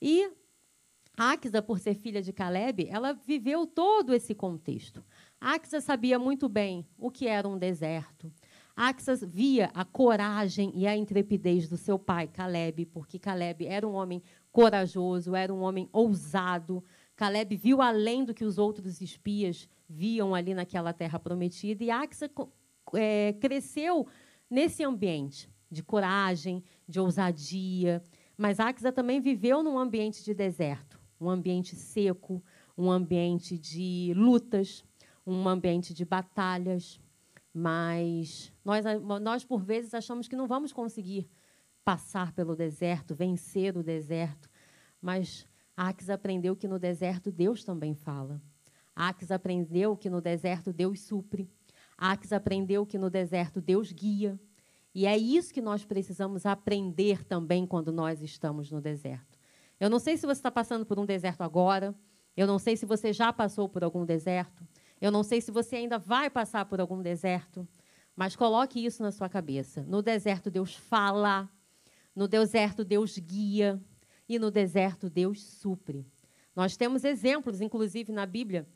[0.01, 0.31] E
[1.17, 5.03] Axa, por ser filha de Caleb, ela viveu todo esse contexto.
[5.41, 8.33] Axa sabia muito bem o que era um deserto.
[8.75, 13.95] Axas via a coragem e a intrepidez do seu pai, Caleb, porque Caleb era um
[13.95, 14.23] homem
[14.53, 16.85] corajoso, era um homem ousado.
[17.15, 22.31] Caleb viu além do que os outros espias viam ali naquela terra prometida, e Axa
[22.95, 24.07] é, cresceu
[24.51, 28.03] nesse ambiente de coragem, de ousadia.
[28.37, 32.43] Mas Axa também viveu num ambiente de deserto, um ambiente seco,
[32.77, 34.85] um ambiente de lutas,
[35.27, 37.01] um ambiente de batalhas,
[37.53, 38.85] mas nós,
[39.21, 41.29] nós, por vezes, achamos que não vamos conseguir
[41.85, 44.49] passar pelo deserto, vencer o deserto,
[45.01, 45.47] mas
[45.77, 48.41] Aques aprendeu que no deserto Deus também fala.
[48.95, 51.51] Aques aprendeu que no deserto Deus supre.
[51.99, 54.41] Aques aprendeu que no deserto Deus guia.
[54.95, 59.39] E é isso que nós precisamos aprender também quando nós estamos no deserto.
[59.79, 61.95] Eu não sei se você está passando por um deserto agora.
[62.35, 64.67] Eu não sei se você já passou por algum deserto.
[65.01, 67.67] Eu não sei se você ainda vai passar por algum deserto,
[68.15, 69.85] mas coloque isso na sua cabeça.
[69.87, 71.49] No deserto, Deus fala.
[72.15, 73.81] No deserto, Deus guia.
[74.29, 76.07] E no deserto, Deus supre.
[76.55, 78.67] Nós temos exemplos, inclusive, na Bíblia,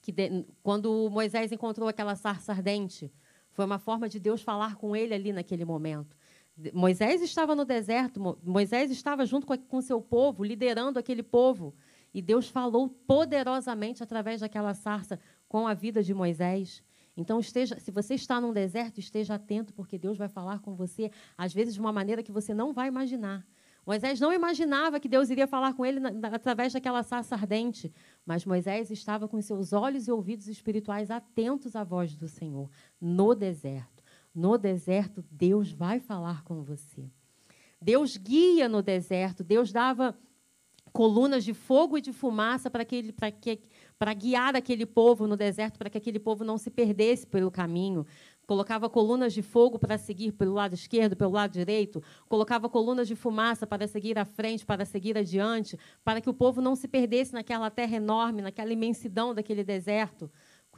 [0.00, 3.12] que de, quando Moisés encontrou aquela sarça ardente,
[3.50, 6.16] foi uma forma de Deus falar com ele ali naquele momento.
[6.72, 11.74] Moisés estava no deserto, Moisés estava junto com seu povo, liderando aquele povo.
[12.12, 15.18] E Deus falou poderosamente através daquela sarça
[15.50, 16.80] com a vida de Moisés.
[17.16, 21.10] Então, esteja, se você está num deserto, esteja atento, porque Deus vai falar com você,
[21.36, 23.44] às vezes, de uma maneira que você não vai imaginar.
[23.84, 25.98] Moisés não imaginava que Deus iria falar com ele
[26.32, 27.92] através daquela sarça ardente,
[28.24, 32.70] mas Moisés estava com seus olhos e ouvidos espirituais atentos à voz do Senhor,
[33.00, 34.04] no deserto.
[34.32, 37.10] No deserto, Deus vai falar com você.
[37.82, 40.16] Deus guia no deserto, Deus dava
[40.92, 43.60] colunas de fogo e de fumaça para que, para que
[43.98, 48.06] para guiar aquele povo no deserto, para que aquele povo não se perdesse pelo caminho.
[48.46, 52.02] Colocava colunas de fogo para seguir pelo lado esquerdo, pelo lado direito.
[52.26, 56.62] Colocava colunas de fumaça para seguir à frente, para seguir adiante, para que o povo
[56.62, 60.30] não se perdesse naquela terra enorme, naquela imensidão daquele deserto.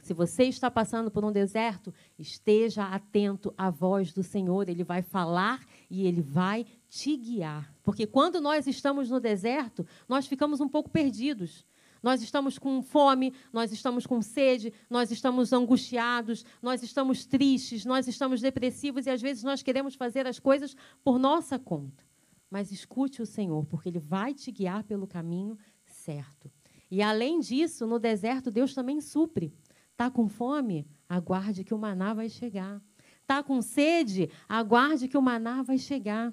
[0.03, 4.67] Se você está passando por um deserto, esteja atento à voz do Senhor.
[4.67, 7.73] Ele vai falar e ele vai te guiar.
[7.81, 11.65] Porque quando nós estamos no deserto, nós ficamos um pouco perdidos.
[12.03, 18.07] Nós estamos com fome, nós estamos com sede, nós estamos angustiados, nós estamos tristes, nós
[18.07, 22.03] estamos depressivos e às vezes nós queremos fazer as coisas por nossa conta.
[22.47, 26.51] Mas escute o Senhor, porque Ele vai te guiar pelo caminho certo.
[26.91, 29.51] E além disso, no deserto, Deus também supre.
[29.93, 30.85] Está com fome?
[31.09, 32.79] Aguarde que o maná vai chegar.
[33.21, 34.29] Está com sede?
[34.47, 36.31] Aguarde que o maná vai chegar.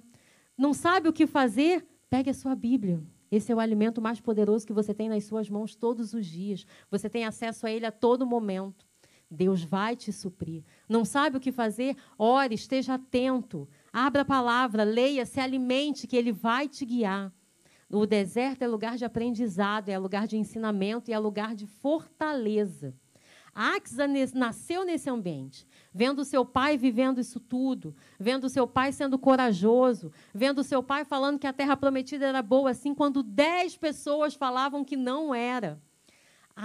[0.61, 1.87] Não sabe o que fazer?
[2.11, 3.03] Pegue a sua Bíblia.
[3.33, 6.67] Esse é o alimento mais poderoso que você tem nas suas mãos todos os dias.
[6.91, 8.87] Você tem acesso a ele a todo momento.
[9.31, 10.63] Deus vai te suprir.
[10.87, 11.97] Não sabe o que fazer?
[12.19, 13.67] Ore, esteja atento.
[13.91, 17.33] Abra a palavra, leia, se alimente, que ele vai te guiar.
[17.91, 22.95] O deserto é lugar de aprendizado, é lugar de ensinamento e é lugar de fortaleza.
[23.55, 30.13] Axa nasceu nesse ambiente, vendo seu pai vivendo isso tudo, vendo seu pai sendo corajoso,
[30.33, 34.85] vendo seu pai falando que a terra prometida era boa, assim, quando dez pessoas falavam
[34.85, 35.81] que não era.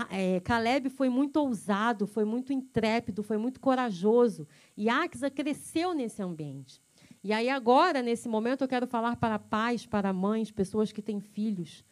[0.09, 4.47] É, Caleb foi muito ousado, foi muito intrépido, foi muito corajoso.
[4.75, 6.81] E Axa cresceu nesse ambiente.
[7.23, 11.19] E aí, agora, nesse momento, eu quero falar para pais, para mães, pessoas que têm
[11.19, 11.83] filhos.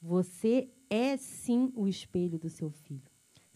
[0.00, 3.07] Você é sim o espelho do seu filho.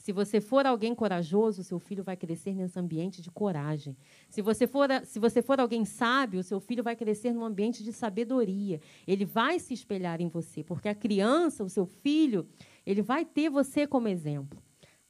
[0.02, 3.96] Se você for alguém corajoso, seu filho vai crescer nesse ambiente de coragem.
[4.28, 7.92] Se você for, se você for alguém sábio, seu filho vai crescer num ambiente de
[7.92, 8.80] sabedoria.
[9.06, 12.48] Ele vai se espelhar em você, porque a criança, o seu filho,
[12.84, 14.60] ele vai ter você como exemplo.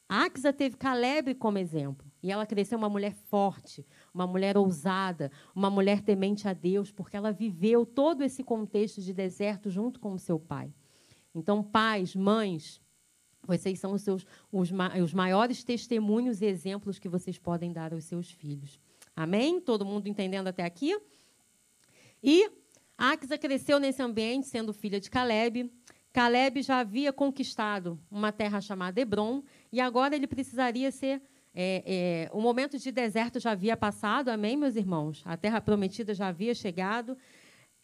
[0.06, 2.06] Axa teve Caleb como exemplo.
[2.22, 7.16] E ela cresceu uma mulher forte, uma mulher ousada, uma mulher temente a Deus, porque
[7.16, 10.70] ela viveu todo esse contexto de deserto junto com o seu pai.
[11.34, 12.78] Então, pais, mães,
[13.46, 14.70] vocês são os, seus, os,
[15.02, 18.80] os maiores testemunhos e exemplos que vocês podem dar aos seus filhos.
[19.14, 19.60] Amém?
[19.60, 20.96] Todo mundo entendendo até aqui?
[22.22, 22.50] E
[22.96, 25.70] Axa cresceu nesse ambiente, sendo filha de Caleb.
[26.12, 31.20] Caleb já havia conquistado uma terra chamada Hebron, e agora ele precisaria ser.
[31.54, 35.22] É, é, o momento de deserto já havia passado, amém, meus irmãos?
[35.26, 37.16] A terra prometida já havia chegado.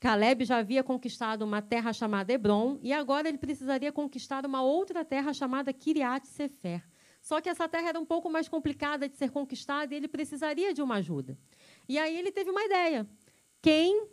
[0.01, 5.05] Caleb já havia conquistado uma terra chamada Hebron e agora ele precisaria conquistar uma outra
[5.05, 6.85] terra chamada Kiriat Sefer.
[7.21, 10.73] Só que essa terra era um pouco mais complicada de ser conquistada e ele precisaria
[10.73, 11.37] de uma ajuda.
[11.89, 13.09] E aí ele teve uma ideia.
[13.61, 14.07] Quem,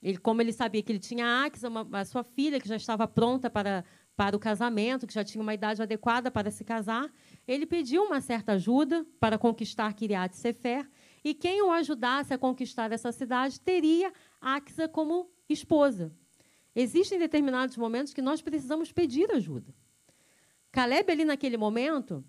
[0.00, 3.50] ele, como ele sabia que ele tinha Axa, a sua filha, que já estava pronta
[3.50, 3.84] para,
[4.16, 7.12] para o casamento, que já tinha uma idade adequada para se casar,
[7.46, 10.88] ele pediu uma certa ajuda para conquistar Kiriat Sefer.
[11.24, 14.12] E quem o ajudasse a conquistar essa cidade teria
[14.44, 16.12] Axa como esposa.
[16.76, 19.74] Existem determinados momentos que nós precisamos pedir ajuda.
[20.70, 22.22] Caleb, ali naquele momento,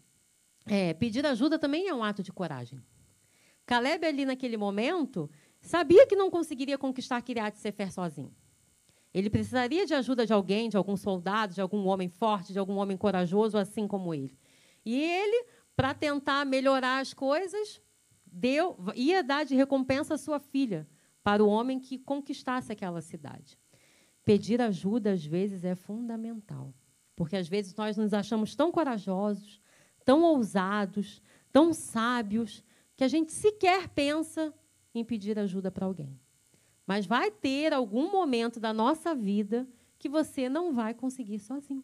[0.65, 2.81] é, pedir ajuda também é um ato de coragem.
[3.65, 8.33] Caleb, ali naquele momento, sabia que não conseguiria conquistar Kiriat Sefer sozinho.
[9.13, 12.75] Ele precisaria de ajuda de alguém, de algum soldado, de algum homem forte, de algum
[12.77, 14.37] homem corajoso, assim como ele.
[14.85, 17.81] E ele, para tentar melhorar as coisas,
[18.25, 20.87] deu, ia dar de recompensa a sua filha,
[21.25, 23.57] para o homem que conquistasse aquela cidade.
[24.23, 26.71] Pedir ajuda, às vezes, é fundamental.
[27.15, 29.59] Porque, às vezes, nós nos achamos tão corajosos,
[30.05, 32.63] tão ousados, tão sábios,
[32.95, 34.53] que a gente sequer pensa
[34.93, 36.15] em pedir ajuda para alguém.
[36.85, 39.67] Mas vai ter algum momento da nossa vida
[39.97, 41.83] que você não vai conseguir sozinho.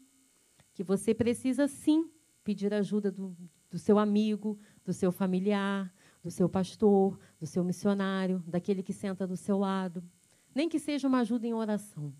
[0.71, 2.11] Que você precisa, sim,
[2.43, 3.35] pedir ajuda do,
[3.71, 5.91] do seu amigo, do seu familiar,
[6.24, 10.03] do seu pastor, do seu missionário, daquele que senta do seu lado.
[10.53, 12.13] Nem que seja uma ajuda em oração.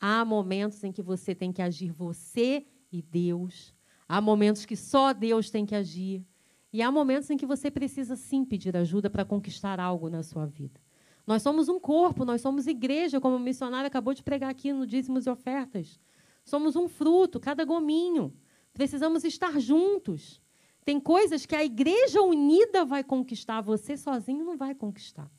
[0.00, 3.74] Há momentos em que você tem que agir você e Deus.
[4.08, 6.26] Há momentos que só Deus tem que agir.
[6.72, 10.44] E há momentos em que você precisa sim pedir ajuda para conquistar algo na sua
[10.44, 10.80] vida.
[11.26, 14.86] Nós somos um corpo, nós somos igreja, como o missionário acabou de pregar aqui no
[14.86, 16.00] Dízimos e Ofertas.
[16.44, 18.34] Somos um fruto, cada gominho.
[18.74, 20.41] Precisamos estar juntos.
[20.84, 25.30] Tem coisas que a igreja unida vai conquistar, você sozinho não vai conquistar.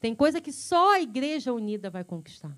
[0.00, 2.56] Tem coisa que só a igreja unida vai conquistar.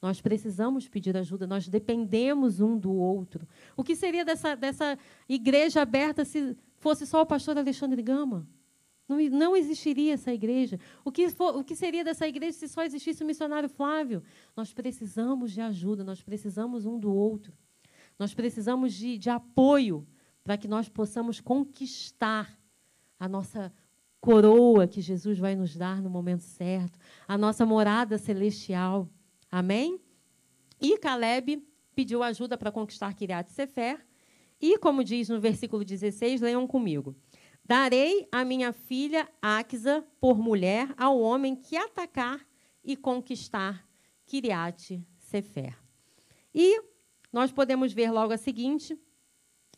[0.00, 3.46] Nós precisamos pedir ajuda, nós dependemos um do outro.
[3.76, 4.98] O que seria dessa, dessa
[5.28, 8.46] igreja aberta se fosse só o pastor Alexandre Gama?
[9.08, 10.78] Não, não existiria essa igreja.
[11.04, 14.22] O que, for, o que seria dessa igreja se só existisse o missionário Flávio?
[14.56, 17.52] Nós precisamos de ajuda, nós precisamos um do outro.
[18.18, 20.06] Nós precisamos de, de apoio
[20.46, 22.56] para que nós possamos conquistar
[23.18, 23.74] a nossa
[24.20, 29.08] coroa que Jesus vai nos dar no momento certo, a nossa morada celestial.
[29.50, 30.00] Amém?
[30.80, 31.66] E Caleb
[31.96, 34.06] pediu ajuda para conquistar Kiriat Sefer.
[34.60, 37.16] E, como diz no versículo 16, leiam comigo.
[37.64, 42.46] Darei a minha filha Axa por mulher ao homem que atacar
[42.84, 43.84] e conquistar
[44.24, 45.76] Kiriate Sefer.
[46.54, 46.80] E
[47.32, 48.96] nós podemos ver logo a seguinte,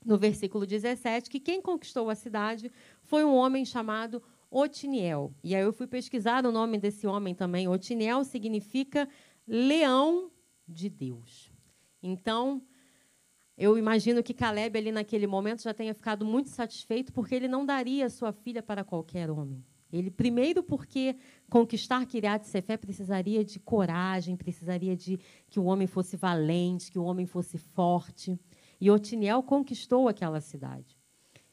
[0.05, 2.71] no versículo 17, que quem conquistou a cidade
[3.03, 5.33] foi um homem chamado Otiniel.
[5.43, 7.69] E aí eu fui pesquisar o nome desse homem também.
[7.69, 9.09] Otiniel significa
[9.47, 10.31] leão
[10.67, 11.51] de Deus.
[12.03, 12.63] Então,
[13.57, 17.67] eu imagino que Caleb, ali naquele momento, já tenha ficado muito satisfeito, porque ele não
[17.67, 19.65] daria sua filha para qualquer homem.
[19.93, 21.17] Ele, primeiro, porque
[21.49, 25.19] conquistar Kiriat Sefé precisaria de coragem, precisaria de
[25.49, 28.39] que o homem fosse valente, que o homem fosse forte.
[28.81, 30.97] E Otiniel conquistou aquela cidade.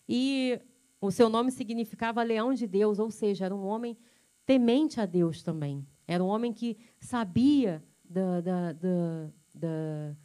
[0.07, 0.59] E
[1.01, 3.97] o seu nome significava leão de Deus, ou seja, era um homem
[4.45, 5.85] temente a Deus também.
[6.07, 10.15] Era um homem que sabia da, da, da, da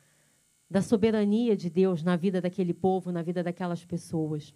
[0.70, 4.54] da soberania de Deus na vida daquele povo, na vida daquelas pessoas.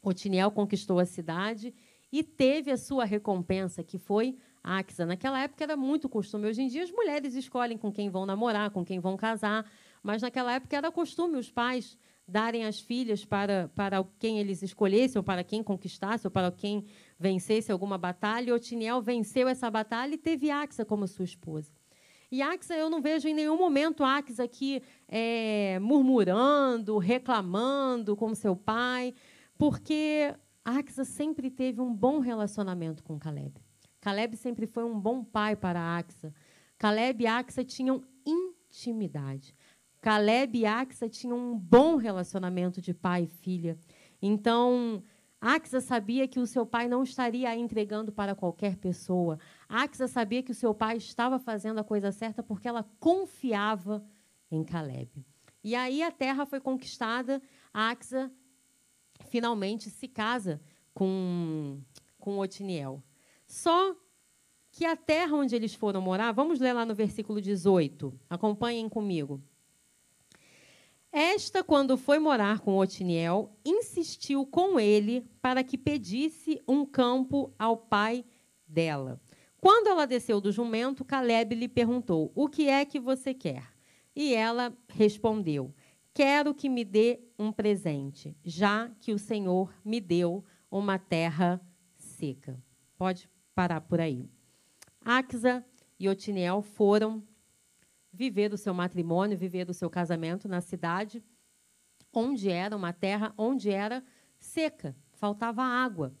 [0.00, 1.74] Otiniel conquistou a cidade
[2.12, 5.04] e teve a sua recompensa, que foi Axa.
[5.04, 6.46] Naquela época era muito costume.
[6.46, 9.68] Hoje em dia as mulheres escolhem com quem vão namorar, com quem vão casar,
[10.02, 11.96] mas naquela época era costume os pais
[12.26, 16.86] darem as filhas para, para quem eles escolhessem, ou para quem conquistasse, ou para quem
[17.18, 18.50] vencesse alguma batalha.
[18.50, 21.72] E Otiniel venceu essa batalha e teve Axa como sua esposa.
[22.30, 28.56] E Axa, eu não vejo em nenhum momento Axa aqui é, murmurando, reclamando com seu
[28.56, 29.14] pai,
[29.58, 30.34] porque
[30.64, 33.60] Axa sempre teve um bom relacionamento com Caleb.
[34.00, 36.32] Caleb sempre foi um bom pai para Axa.
[36.78, 39.54] Caleb e Axa tinham intimidade.
[40.02, 43.78] Caleb e Axa tinham um bom relacionamento de pai e filha.
[44.20, 45.00] Então,
[45.40, 49.38] Axa sabia que o seu pai não estaria entregando para qualquer pessoa.
[49.68, 54.04] Axa sabia que o seu pai estava fazendo a coisa certa porque ela confiava
[54.50, 55.24] em Caleb.
[55.62, 57.40] E aí a terra foi conquistada.
[57.72, 58.28] Axa
[59.28, 60.60] finalmente se casa
[60.92, 61.80] com,
[62.18, 63.00] com Otiniel.
[63.46, 63.94] Só
[64.72, 68.12] que a terra onde eles foram morar, vamos ler lá no versículo 18.
[68.28, 69.40] Acompanhem comigo.
[71.12, 77.76] Esta, quando foi morar com Otiniel, insistiu com ele para que pedisse um campo ao
[77.76, 78.24] pai
[78.66, 79.20] dela.
[79.60, 83.62] Quando ela desceu do jumento, Caleb lhe perguntou: O que é que você quer?
[84.16, 85.74] E ela respondeu:
[86.14, 91.60] Quero que me dê um presente, já que o Senhor me deu uma terra
[91.94, 92.58] seca.
[92.96, 94.30] Pode parar por aí.
[95.04, 95.62] Axa
[95.98, 97.22] e Otiniel foram
[98.12, 101.22] viver o seu matrimônio, viver o seu casamento na cidade,
[102.12, 104.04] onde era uma terra onde era
[104.38, 106.12] seca, faltava água.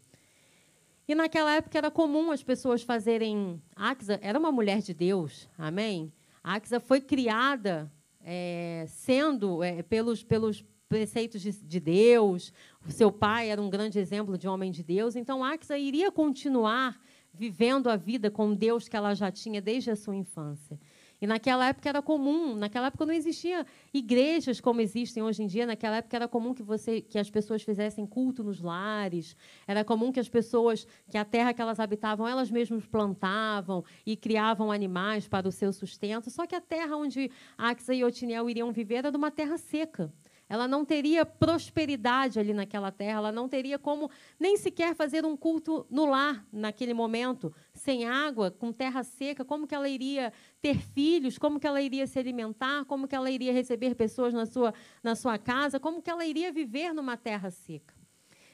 [1.06, 3.60] E naquela época era comum as pessoas fazerem.
[3.76, 6.12] Axa era uma mulher de Deus, amém?
[6.42, 12.52] Axa foi criada é, sendo é, pelos, pelos preceitos de, de, Deus.
[12.86, 15.16] O seu pai era um grande exemplo de homem de Deus.
[15.16, 16.98] Então Axa iria continuar
[17.34, 20.78] vivendo a vida com Deus que ela já tinha desde a sua infância.
[21.22, 25.64] E naquela época era comum, naquela época não existia igrejas como existem hoje em dia,
[25.64, 30.10] naquela época era comum que você que as pessoas fizessem culto nos lares, era comum
[30.10, 35.28] que as pessoas, que a terra que elas habitavam, elas mesmas plantavam e criavam animais
[35.28, 39.12] para o seu sustento, só que a terra onde Axa e Otiniel iriam viver era
[39.12, 40.12] de uma terra seca.
[40.52, 45.34] Ela não teria prosperidade ali naquela terra, ela não teria como nem sequer fazer um
[45.34, 50.30] culto no lar naquele momento, sem água, com terra seca, como que ela iria
[50.60, 54.44] ter filhos, como que ela iria se alimentar, como que ela iria receber pessoas na
[54.44, 57.94] sua, na sua casa, como que ela iria viver numa terra seca.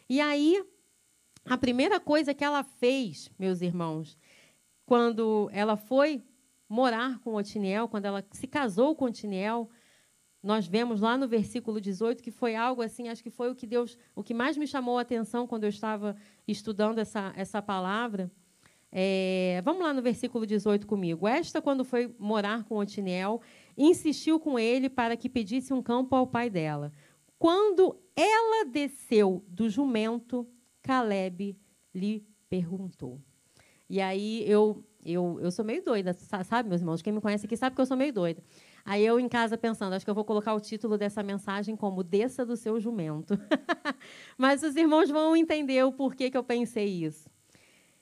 [0.08, 0.64] E aí,
[1.44, 4.16] a primeira coisa que ela fez, meus irmãos,
[4.86, 6.22] quando ela foi
[6.68, 9.68] morar com Otiniel, quando ela se casou com Otiniel,
[10.48, 13.66] nós vemos lá no versículo 18 que foi algo assim, acho que foi o que
[13.66, 16.16] Deus, o que mais me chamou a atenção quando eu estava
[16.46, 18.30] estudando essa, essa palavra.
[18.90, 21.28] É, vamos lá no versículo 18 comigo.
[21.28, 23.42] Esta, quando foi morar com Otiniel,
[23.76, 26.94] insistiu com ele para que pedisse um campo ao pai dela.
[27.38, 30.48] Quando ela desceu do jumento,
[30.80, 31.58] Caleb
[31.94, 33.20] lhe perguntou.
[33.86, 37.02] E aí eu, eu, eu sou meio doida, sabe, meus irmãos?
[37.02, 38.42] Quem me conhece aqui sabe que eu sou meio doida.
[38.88, 42.02] Aí eu em casa pensando, acho que eu vou colocar o título dessa mensagem como
[42.02, 43.38] Desça do seu jumento.
[44.38, 47.28] Mas os irmãos vão entender o porquê que eu pensei isso.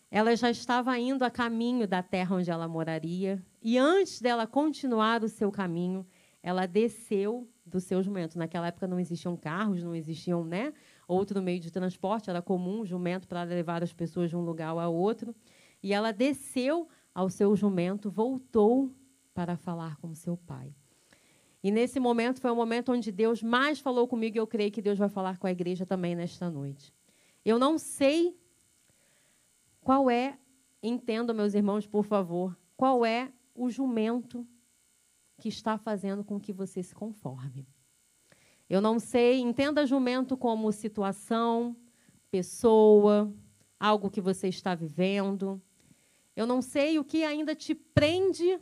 [0.09, 5.25] Ela já estava indo a caminho da terra onde ela moraria, e antes dela continuar
[5.25, 6.07] o seu caminho,
[6.41, 8.39] ela desceu do seu jumento.
[8.39, 10.73] Naquela época não existiam carros, não existiam, né,
[11.09, 14.95] outro meio de transporte, era comum jumento para levar as pessoas de um lugar ao
[14.95, 15.35] outro.
[15.83, 18.95] E ela desceu ao seu jumento, voltou
[19.37, 20.75] para falar com seu pai.
[21.63, 24.81] E nesse momento foi o momento onde Deus mais falou comigo e eu creio que
[24.81, 26.91] Deus vai falar com a igreja também nesta noite.
[27.45, 28.35] Eu não sei
[29.83, 30.39] qual é,
[30.83, 34.47] entendam, meus irmãos, por favor, qual é o jumento
[35.39, 37.69] que está fazendo com que você se conforme.
[38.71, 41.77] Eu não sei, entenda jumento como situação,
[42.31, 43.31] pessoa,
[43.79, 45.61] algo que você está vivendo.
[46.35, 48.59] Eu não sei o que ainda te prende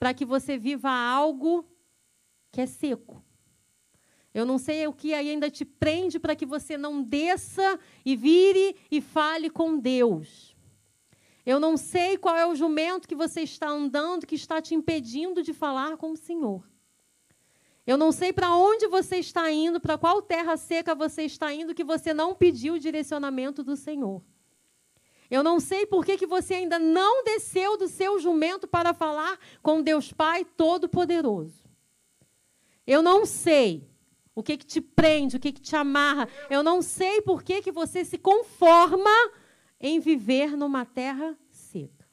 [0.00, 1.62] para que você viva algo
[2.50, 3.22] que é seco.
[4.32, 8.74] Eu não sei o que ainda te prende para que você não desça e vire
[8.90, 10.56] e fale com Deus.
[11.44, 15.42] Eu não sei qual é o jumento que você está andando que está te impedindo
[15.42, 16.66] de falar com o Senhor.
[17.86, 21.74] Eu não sei para onde você está indo, para qual terra seca você está indo,
[21.74, 24.22] que você não pediu o direcionamento do Senhor.
[25.30, 29.38] Eu não sei por que, que você ainda não desceu do seu jumento para falar
[29.62, 31.64] com Deus Pai Todo-Poderoso.
[32.84, 33.88] Eu não sei
[34.34, 36.28] o que, que te prende, o que, que te amarra.
[36.48, 39.10] Eu não sei por que, que você se conforma
[39.80, 42.08] em viver numa terra seca.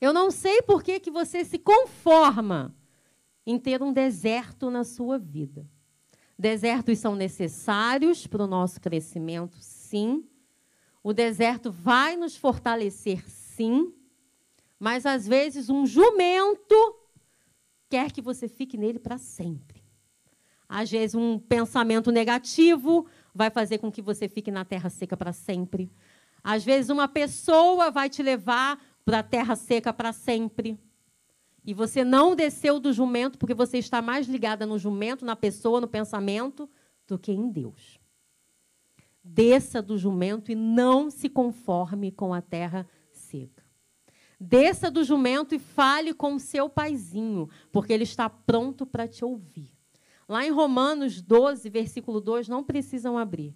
[0.00, 2.74] Eu não sei por que, que você se conforma
[3.46, 5.66] em ter um deserto na sua vida.
[6.38, 10.28] Desertos são necessários para o nosso crescimento, sim.
[11.06, 13.94] O deserto vai nos fortalecer, sim.
[14.76, 16.74] Mas às vezes um jumento
[17.88, 19.84] quer que você fique nele para sempre.
[20.68, 25.32] Às vezes um pensamento negativo vai fazer com que você fique na terra seca para
[25.32, 25.92] sempre.
[26.42, 30.76] Às vezes uma pessoa vai te levar para a terra seca para sempre.
[31.64, 35.80] E você não desceu do jumento porque você está mais ligada no jumento, na pessoa,
[35.80, 36.68] no pensamento,
[37.06, 38.04] do que em Deus.
[39.28, 43.64] Desça do jumento e não se conforme com a terra seca.
[44.38, 49.24] Desça do jumento e fale com o seu paizinho, porque ele está pronto para te
[49.24, 49.70] ouvir.
[50.28, 53.54] Lá em Romanos 12, versículo 2, não precisam abrir.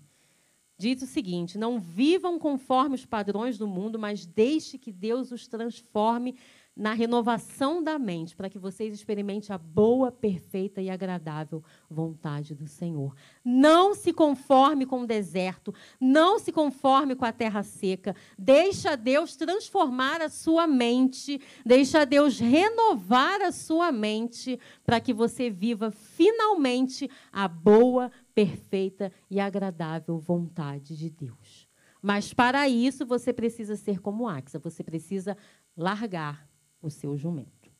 [0.78, 5.46] Diz o seguinte: Não vivam conforme os padrões do mundo, mas deixe que Deus os
[5.46, 6.36] transforme
[6.76, 12.66] na renovação da mente, para que vocês experimentem a boa, perfeita e agradável vontade do
[12.66, 13.14] Senhor.
[13.44, 18.14] Não se conforme com o deserto, não se conforme com a terra seca.
[18.38, 25.50] Deixa Deus transformar a sua mente, deixa Deus renovar a sua mente, para que você
[25.50, 31.68] viva finalmente a boa, perfeita e agradável vontade de Deus.
[32.02, 35.36] Mas para isso você precisa ser como Axa, você precisa
[35.76, 36.49] largar
[36.80, 37.70] o seu jumento.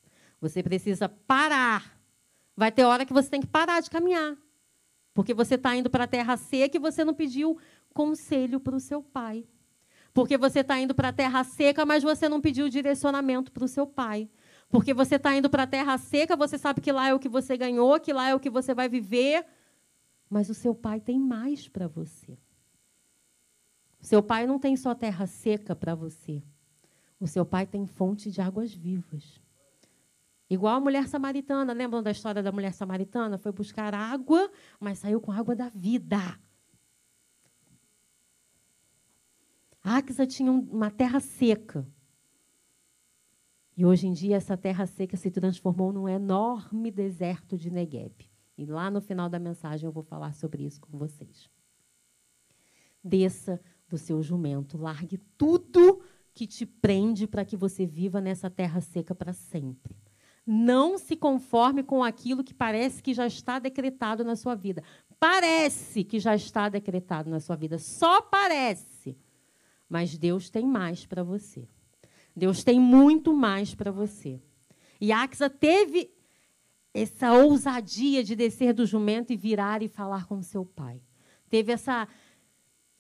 [0.41, 1.99] Você precisa parar.
[2.57, 4.37] Vai ter hora que você tem que parar de caminhar.
[5.13, 7.59] Porque você está indo para a terra seca e você não pediu
[7.93, 9.47] conselho para o seu pai.
[10.13, 13.69] Porque você está indo para a terra seca, mas você não pediu direcionamento para o
[13.69, 14.29] seu pai.
[14.69, 17.29] Porque você está indo para a terra seca, você sabe que lá é o que
[17.29, 19.45] você ganhou, que lá é o que você vai viver.
[20.29, 22.39] Mas o seu pai tem mais para você.
[24.01, 26.43] Seu pai não tem só terra seca para você.
[27.21, 29.41] O seu pai tem fonte de águas vivas.
[30.49, 33.39] Igual a mulher samaritana, lembram da história da mulher samaritana?
[33.39, 36.19] Foi buscar água, mas saiu com água da vida.
[39.83, 41.87] Axa tinha uma terra seca.
[43.77, 48.15] E hoje em dia essa terra seca se transformou num enorme deserto de Negev.
[48.59, 51.49] E lá no final da mensagem eu vou falar sobre isso com vocês.
[53.03, 58.81] Desça do seu jumento, largue tudo que te prende para que você viva nessa terra
[58.81, 59.97] seca para sempre.
[60.47, 64.83] Não se conforme com aquilo que parece que já está decretado na sua vida.
[65.19, 69.17] Parece que já está decretado na sua vida, só parece.
[69.89, 71.69] Mas Deus tem mais para você.
[72.35, 74.41] Deus tem muito mais para você.
[75.01, 76.11] E Axa teve
[76.93, 81.01] essa ousadia de descer do jumento e virar e falar com seu pai.
[81.49, 82.09] Teve essa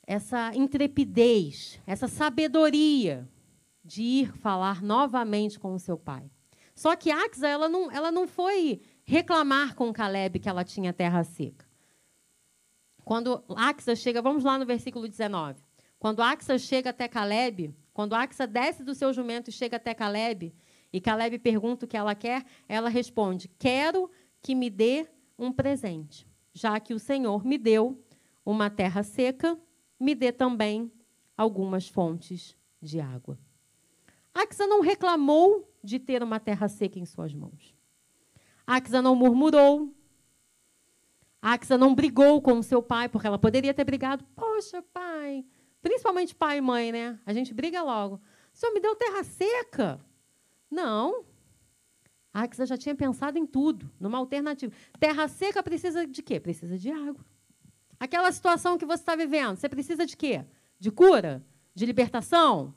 [0.07, 3.29] essa intrepidez, essa sabedoria
[3.85, 6.31] de ir falar novamente com o seu pai.
[6.75, 11.23] Só que Axa, ela não, ela não foi reclamar com Caleb que ela tinha terra
[11.25, 11.67] seca.
[13.05, 15.63] Quando Axa chega, vamos lá no versículo 19.
[15.99, 20.55] Quando Axa chega até Caleb, quando Axa desce do seu jumento e chega até Caleb,
[20.93, 24.11] e Caleb pergunta o que ela quer, ela responde: Quero
[24.41, 25.07] que me dê
[25.39, 28.03] um presente, já que o Senhor me deu
[28.45, 29.59] uma terra seca
[30.01, 30.91] me dê também
[31.37, 33.39] algumas fontes de água.
[34.35, 37.75] Axa não reclamou de ter uma terra seca em suas mãos.
[38.67, 39.95] Axa não murmurou.
[41.43, 44.25] Axa não brigou com seu pai, porque ela poderia ter brigado.
[44.35, 45.45] Poxa, pai.
[45.83, 47.19] Principalmente pai e mãe, né?
[47.27, 48.17] A gente briga logo.
[48.53, 50.01] O senhor me deu terra seca?
[50.71, 51.25] Não.
[52.33, 54.73] Axa já tinha pensado em tudo, numa alternativa.
[54.99, 56.39] Terra seca precisa de quê?
[56.39, 57.25] Precisa de água.
[58.01, 60.43] Aquela situação que você está vivendo, você precisa de quê?
[60.79, 61.45] De cura?
[61.75, 62.75] De libertação?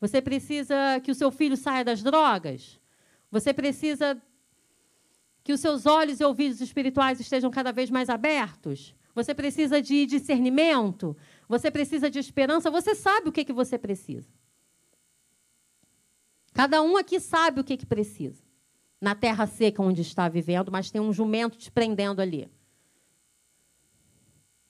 [0.00, 2.80] Você precisa que o seu filho saia das drogas?
[3.30, 4.20] Você precisa
[5.44, 8.96] que os seus olhos e ouvidos espirituais estejam cada vez mais abertos?
[9.14, 11.16] Você precisa de discernimento?
[11.48, 12.72] Você precisa de esperança?
[12.72, 14.28] Você sabe o que, que você precisa.
[16.52, 18.42] Cada um aqui sabe o que, que precisa.
[19.00, 22.50] Na terra seca onde está vivendo, mas tem um jumento te prendendo ali.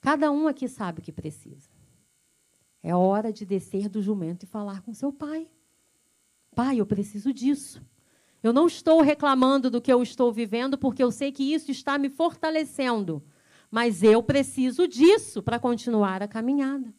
[0.05, 1.67] Cada um aqui sabe o que precisa.
[2.83, 5.49] É hora de descer do jumento e falar com seu pai.
[6.53, 7.81] Pai, eu preciso disso.
[8.43, 11.97] Eu não estou reclamando do que eu estou vivendo, porque eu sei que isso está
[11.97, 13.23] me fortalecendo.
[13.71, 16.93] Mas eu preciso disso para continuar a caminhada.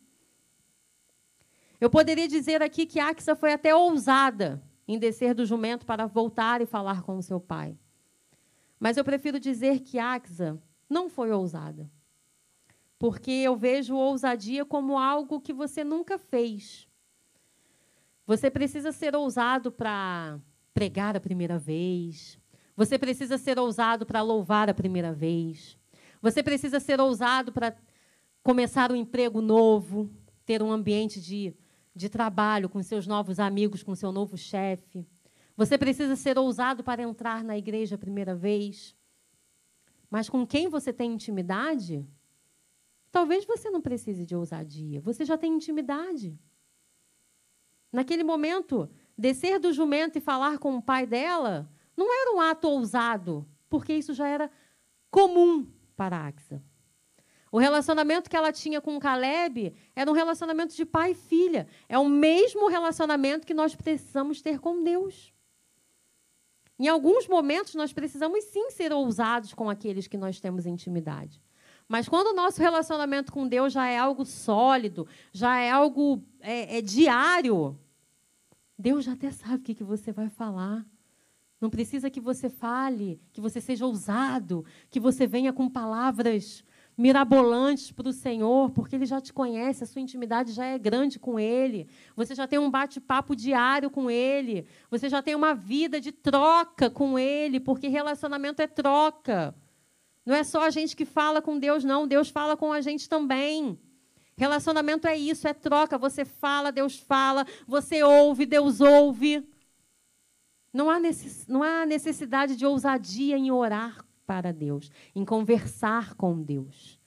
[1.80, 6.60] Eu poderia dizer aqui que Axa foi até ousada em descer do jumento para voltar
[6.60, 7.78] e falar com seu pai.
[8.80, 10.60] Mas eu prefiro dizer que Axa
[10.90, 11.88] não foi ousada
[12.98, 16.88] porque eu vejo ousadia como algo que você nunca fez.
[18.26, 20.40] Você precisa ser ousado para
[20.74, 22.38] pregar a primeira vez.
[22.76, 25.78] Você precisa ser ousado para louvar a primeira vez.
[26.20, 27.76] Você precisa ser ousado para
[28.42, 30.10] começar um emprego novo,
[30.44, 31.54] ter um ambiente de,
[31.94, 35.06] de trabalho com seus novos amigos, com seu novo chefe.
[35.56, 38.94] Você precisa ser ousado para entrar na igreja a primeira vez.
[40.10, 42.06] Mas com quem você tem intimidade,
[43.10, 46.38] Talvez você não precise de ousadia, você já tem intimidade.
[47.92, 52.68] Naquele momento, descer do jumento e falar com o pai dela não era um ato
[52.68, 54.50] ousado, porque isso já era
[55.10, 55.66] comum
[55.96, 56.62] para Axa.
[57.50, 61.66] O relacionamento que ela tinha com Caleb era um relacionamento de pai e filha.
[61.88, 65.32] É o mesmo relacionamento que nós precisamos ter com Deus.
[66.78, 71.40] Em alguns momentos, nós precisamos sim ser ousados com aqueles que nós temos intimidade.
[71.88, 76.78] Mas quando o nosso relacionamento com Deus já é algo sólido, já é algo é,
[76.78, 77.78] é diário,
[78.78, 80.84] Deus já até sabe o que, que você vai falar.
[81.60, 86.62] Não precisa que você fale, que você seja ousado, que você venha com palavras
[86.96, 91.18] mirabolantes para o Senhor, porque Ele já te conhece, a sua intimidade já é grande
[91.18, 91.88] com Ele.
[92.14, 94.66] Você já tem um bate-papo diário com Ele.
[94.90, 99.54] Você já tem uma vida de troca com Ele, porque relacionamento é troca.
[100.26, 102.04] Não é só a gente que fala com Deus, não.
[102.04, 103.78] Deus fala com a gente também.
[104.36, 105.96] Relacionamento é isso, é troca.
[105.96, 107.46] Você fala, Deus fala.
[107.64, 109.48] Você ouve, Deus ouve.
[110.72, 111.46] Não há, necess...
[111.46, 117.00] não há necessidade de ousadia em orar para Deus, em conversar com Deus.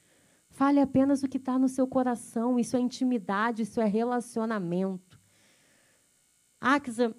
[0.50, 2.58] Fale apenas o que está no seu coração.
[2.58, 5.20] Isso é intimidade, isso é relacionamento.
[6.60, 7.14] Axa,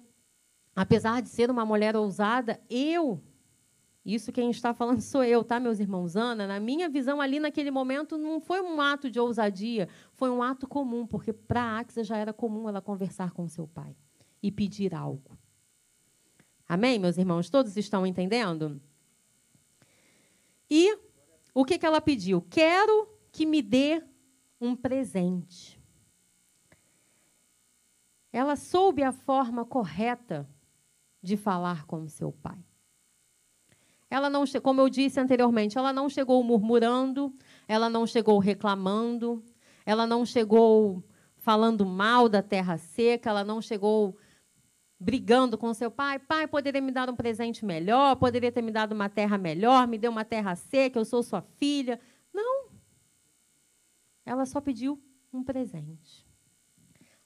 [0.75, 3.21] apesar de ser uma mulher ousada, eu
[4.03, 6.15] isso quem está falando sou eu, tá, meus irmãos?
[6.15, 10.41] Ana, na minha visão ali naquele momento não foi um ato de ousadia, foi um
[10.41, 13.95] ato comum, porque para a Axa já era comum ela conversar com seu pai
[14.41, 15.37] e pedir algo.
[16.67, 17.49] Amém, meus irmãos?
[17.49, 18.81] Todos estão entendendo?
[20.69, 20.97] E
[21.53, 22.41] o que, que ela pediu?
[22.49, 24.01] Quero que me dê
[24.59, 25.79] um presente.
[28.31, 30.49] Ela soube a forma correta
[31.21, 32.57] de falar com seu pai.
[34.11, 37.33] Ela não, como eu disse anteriormente, ela não chegou murmurando,
[37.65, 39.41] ela não chegou reclamando,
[39.85, 41.01] ela não chegou
[41.37, 44.17] falando mal da terra seca, ela não chegou
[44.99, 46.19] brigando com seu pai.
[46.19, 49.97] Pai, poderia me dar um presente melhor, poderia ter me dado uma terra melhor, me
[49.97, 51.97] deu uma terra seca, eu sou sua filha.
[52.33, 52.67] Não.
[54.25, 55.01] Ela só pediu
[55.31, 56.27] um presente.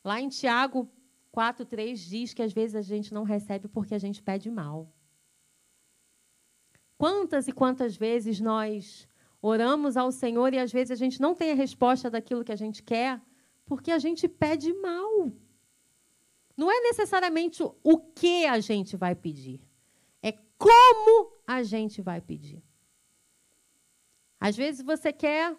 [0.04, 0.88] Lá em Tiago
[1.32, 4.95] 4:3 diz que às vezes a gente não recebe porque a gente pede mal.
[6.98, 9.08] Quantas e quantas vezes nós
[9.42, 12.56] oramos ao Senhor e às vezes a gente não tem a resposta daquilo que a
[12.56, 13.22] gente quer,
[13.66, 15.32] porque a gente pede mal.
[16.56, 19.62] Não é necessariamente o que a gente vai pedir,
[20.22, 22.64] é como a gente vai pedir.
[24.40, 25.56] Às vezes você quer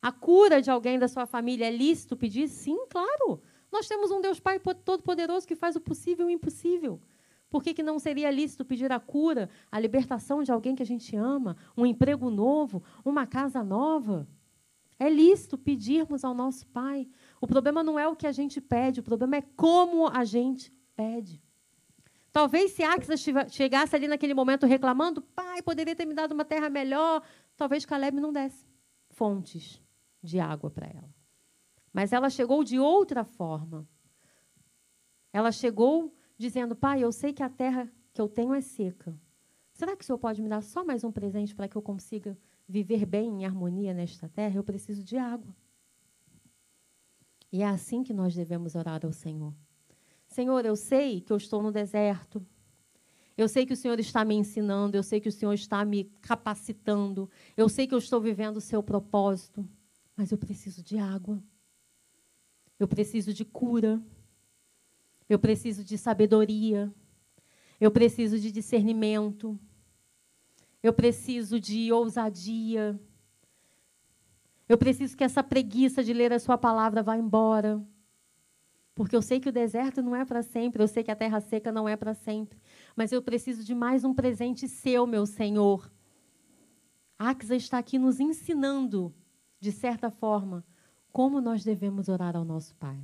[0.00, 2.48] a cura de alguém da sua família, é lícito pedir?
[2.48, 3.42] Sim, claro.
[3.70, 7.00] Nós temos um Deus Pai Todo-Poderoso que faz o possível e o impossível.
[7.50, 10.86] Por que, que não seria lícito pedir a cura, a libertação de alguém que a
[10.86, 14.28] gente ama, um emprego novo, uma casa nova?
[14.98, 17.08] É lícito pedirmos ao nosso Pai.
[17.40, 20.72] O problema não é o que a gente pede, o problema é como a gente
[20.94, 21.42] pede.
[22.32, 23.16] Talvez se Axa
[23.48, 27.22] chegasse ali naquele momento reclamando, pai, poderia ter me dado uma terra melhor,
[27.56, 28.70] talvez Caleb não desse
[29.10, 29.82] fontes
[30.22, 31.14] de água para ela.
[31.92, 33.86] Mas ela chegou de outra forma.
[35.32, 39.14] Ela chegou dizendo: Pai, eu sei que a terra que eu tenho é seca.
[39.74, 42.36] Será que o Senhor pode me dar só mais um presente para que eu consiga
[42.66, 45.54] viver bem em harmonia nesta terra, eu preciso de água.
[47.52, 49.52] E é assim que nós devemos orar ao Senhor.
[50.26, 52.44] Senhor, eu sei que eu estou no deserto.
[53.36, 56.04] Eu sei que o Senhor está me ensinando, eu sei que o Senhor está me
[56.20, 59.66] capacitando, eu sei que eu estou vivendo o seu propósito,
[60.16, 61.42] mas eu preciso de água.
[62.78, 64.00] Eu preciso de cura.
[65.30, 66.92] Eu preciso de sabedoria.
[67.80, 69.56] Eu preciso de discernimento.
[70.82, 73.00] Eu preciso de ousadia.
[74.68, 77.80] Eu preciso que essa preguiça de ler a sua palavra vá embora.
[78.92, 81.40] Porque eu sei que o deserto não é para sempre, eu sei que a terra
[81.40, 82.60] seca não é para sempre.
[82.96, 85.88] Mas eu preciso de mais um presente seu, meu Senhor.
[87.16, 89.14] Axa está aqui nos ensinando,
[89.60, 90.64] de certa forma,
[91.12, 93.00] como nós devemos orar ao nosso Pai.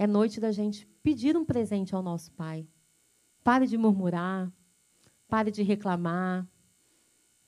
[0.00, 2.68] É noite da gente pedir um presente ao nosso Pai.
[3.42, 4.48] Pare de murmurar,
[5.26, 6.46] pare de reclamar,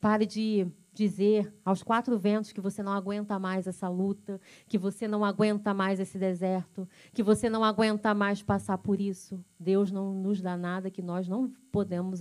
[0.01, 5.06] pare de dizer aos quatro ventos que você não aguenta mais essa luta, que você
[5.06, 9.44] não aguenta mais esse deserto, que você não aguenta mais passar por isso.
[9.56, 12.18] Deus não nos dá nada que nós não podemos,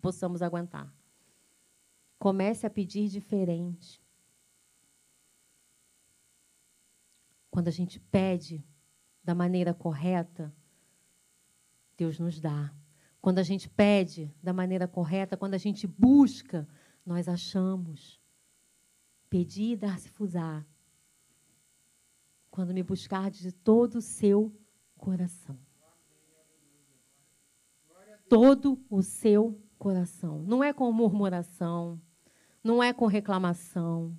[0.00, 0.94] possamos aguentar.
[2.20, 4.00] Comece a pedir diferente.
[7.50, 8.64] Quando a gente pede
[9.26, 10.54] da maneira correta,
[11.98, 12.72] Deus nos dá.
[13.20, 16.66] Quando a gente pede da maneira correta, quando a gente busca
[17.06, 18.20] nós achamos.
[19.30, 20.66] Pedir e dar-se-fusar.
[22.50, 24.52] Quando me buscar de todo o seu
[24.96, 25.56] coração.
[28.28, 30.42] Todo o seu coração.
[30.42, 32.00] Não é com murmuração,
[32.62, 34.18] não é com reclamação.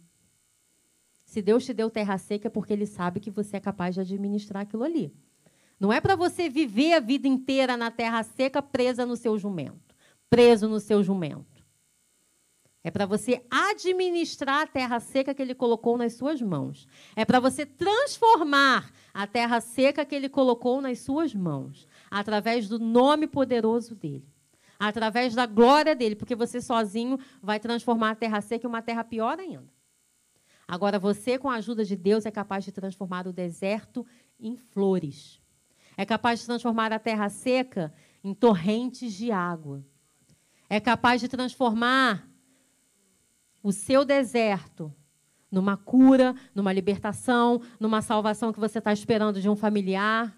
[1.28, 4.00] Se Deus te deu terra seca é porque Ele sabe que você é capaz de
[4.00, 5.14] administrar aquilo ali.
[5.78, 9.94] Não é para você viver a vida inteira na terra seca presa no seu jumento,
[10.30, 11.62] preso no seu jumento.
[12.82, 16.88] É para você administrar a terra seca que ele colocou nas suas mãos.
[17.14, 22.80] É para você transformar a terra seca que ele colocou nas suas mãos, através do
[22.80, 24.26] nome poderoso dele.
[24.80, 29.04] Através da glória dele, porque você sozinho vai transformar a terra seca em uma terra
[29.04, 29.77] pior ainda.
[30.68, 34.06] Agora, você, com a ajuda de Deus, é capaz de transformar o deserto
[34.38, 35.42] em flores.
[35.96, 39.84] É capaz de transformar a terra seca em torrentes de água.
[40.70, 42.30] É capaz de transformar
[43.64, 44.94] o seu deserto
[45.50, 50.38] numa cura, numa libertação, numa salvação que você está esperando de um familiar.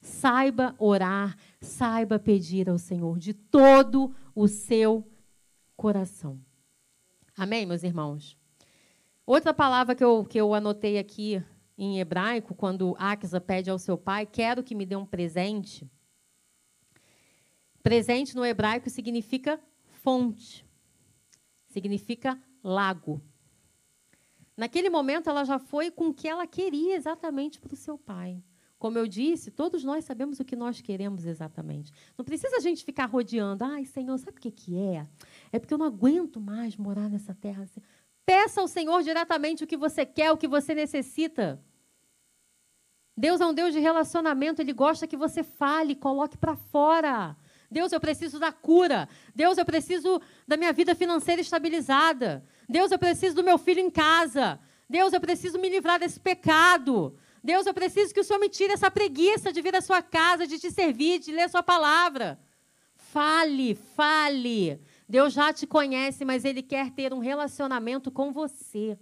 [0.00, 5.06] Saiba orar, saiba pedir ao Senhor de todo o seu
[5.76, 6.40] coração.
[7.36, 8.39] Amém, meus irmãos?
[9.30, 11.40] Outra palavra que eu, que eu anotei aqui
[11.78, 15.88] em hebraico, quando Axa pede ao seu pai, quero que me dê um presente.
[17.80, 19.60] Presente no hebraico significa
[20.02, 20.68] fonte
[21.68, 23.22] significa lago.
[24.56, 28.42] Naquele momento, ela já foi com o que ela queria exatamente para o seu pai.
[28.80, 31.92] Como eu disse, todos nós sabemos o que nós queremos exatamente.
[32.18, 33.62] Não precisa a gente ficar rodeando.
[33.62, 35.06] Ai, Senhor, sabe o que, que é?
[35.52, 37.68] É porque eu não aguento mais morar nessa terra.
[38.30, 41.60] Peça ao Senhor diretamente o que você quer, o que você necessita.
[43.16, 47.36] Deus é um Deus de relacionamento, Ele gosta que você fale, coloque para fora.
[47.68, 49.08] Deus, eu preciso da cura.
[49.34, 52.44] Deus, eu preciso da minha vida financeira estabilizada.
[52.68, 54.60] Deus, eu preciso do meu filho em casa.
[54.88, 57.18] Deus, eu preciso me livrar desse pecado.
[57.42, 60.46] Deus, eu preciso que o Senhor me tire essa preguiça de vir à sua casa,
[60.46, 62.38] de te servir, de ler a sua palavra.
[62.94, 64.80] Fale, fale.
[65.10, 68.96] Deus já te conhece, mas Ele quer ter um relacionamento com você.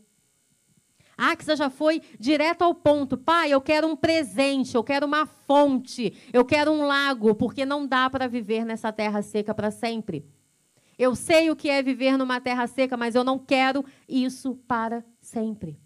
[1.19, 3.19] Axa já foi direto ao ponto.
[3.19, 7.87] Pai, eu quero um presente, eu quero uma fonte, eu quero um lago, porque não
[7.87, 10.25] dá para viver nessa terra seca para sempre.
[10.99, 15.05] Eu sei o que é viver numa terra seca, mas eu não quero isso para
[15.21, 15.79] sempre.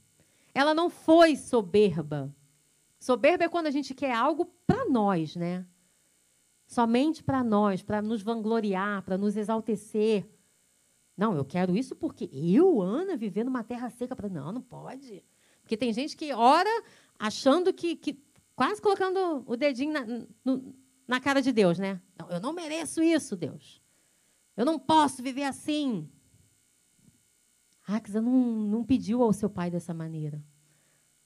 [0.55, 2.33] Ela não foi soberba.
[3.01, 5.67] Soberba é quando a gente quer algo para nós, né?
[6.73, 10.27] Somente para nós, para nos vangloriar, para nos exaltecer.
[11.15, 15.23] Não, eu quero isso porque eu, Ana, viver numa terra seca não, não pode.
[15.61, 16.71] Porque tem gente que ora
[17.19, 18.19] achando que, que
[18.57, 20.07] quase colocando o dedinho na,
[20.43, 20.75] no,
[21.07, 22.01] na cara de Deus, né?
[22.19, 23.83] Não, eu não mereço isso, Deus.
[24.57, 26.09] Eu não posso viver assim.
[27.87, 30.43] Axa não, não pediu ao seu pai dessa maneira.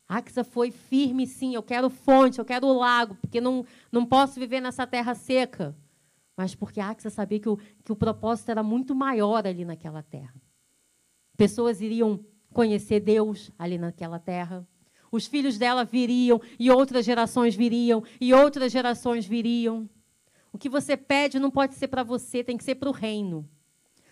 [0.08, 1.54] Axa foi firme, sim.
[1.54, 5.76] Eu quero fonte, eu quero o lago, porque não, não posso viver nessa terra seca
[6.36, 10.34] mas porque Axa sabia que o, que o propósito era muito maior ali naquela terra.
[11.36, 14.68] Pessoas iriam conhecer Deus ali naquela terra.
[15.10, 19.88] Os filhos dela viriam, e outras gerações viriam, e outras gerações viriam.
[20.52, 23.48] O que você pede não pode ser para você, tem que ser para o reino.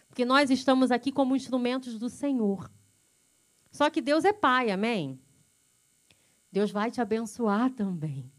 [0.09, 2.71] Porque nós estamos aqui como instrumentos do Senhor.
[3.71, 5.21] Só que Deus é Pai, amém?
[6.55, 8.31] Deus vai te abençoar também.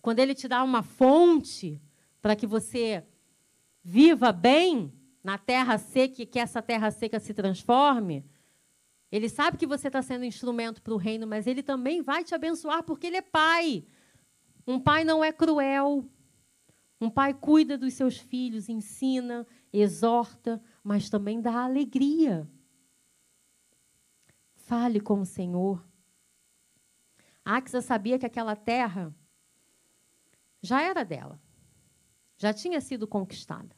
[0.00, 1.80] Quando Ele te dá uma fonte
[2.20, 3.06] para que você
[3.84, 8.26] viva bem na terra seca e que essa terra seca se transforme,
[9.12, 12.34] Ele sabe que você está sendo instrumento para o reino, mas Ele também vai te
[12.34, 13.84] abençoar porque Ele é Pai.
[14.66, 16.04] Um pai não é cruel.
[17.00, 22.44] Um pai cuida dos seus filhos, ensina, exorta, mas também dá alegria.
[24.56, 25.91] Fale com o Senhor.
[27.44, 29.14] Axa sabia que aquela terra
[30.60, 31.40] já era dela,
[32.36, 33.74] já tinha sido conquistada.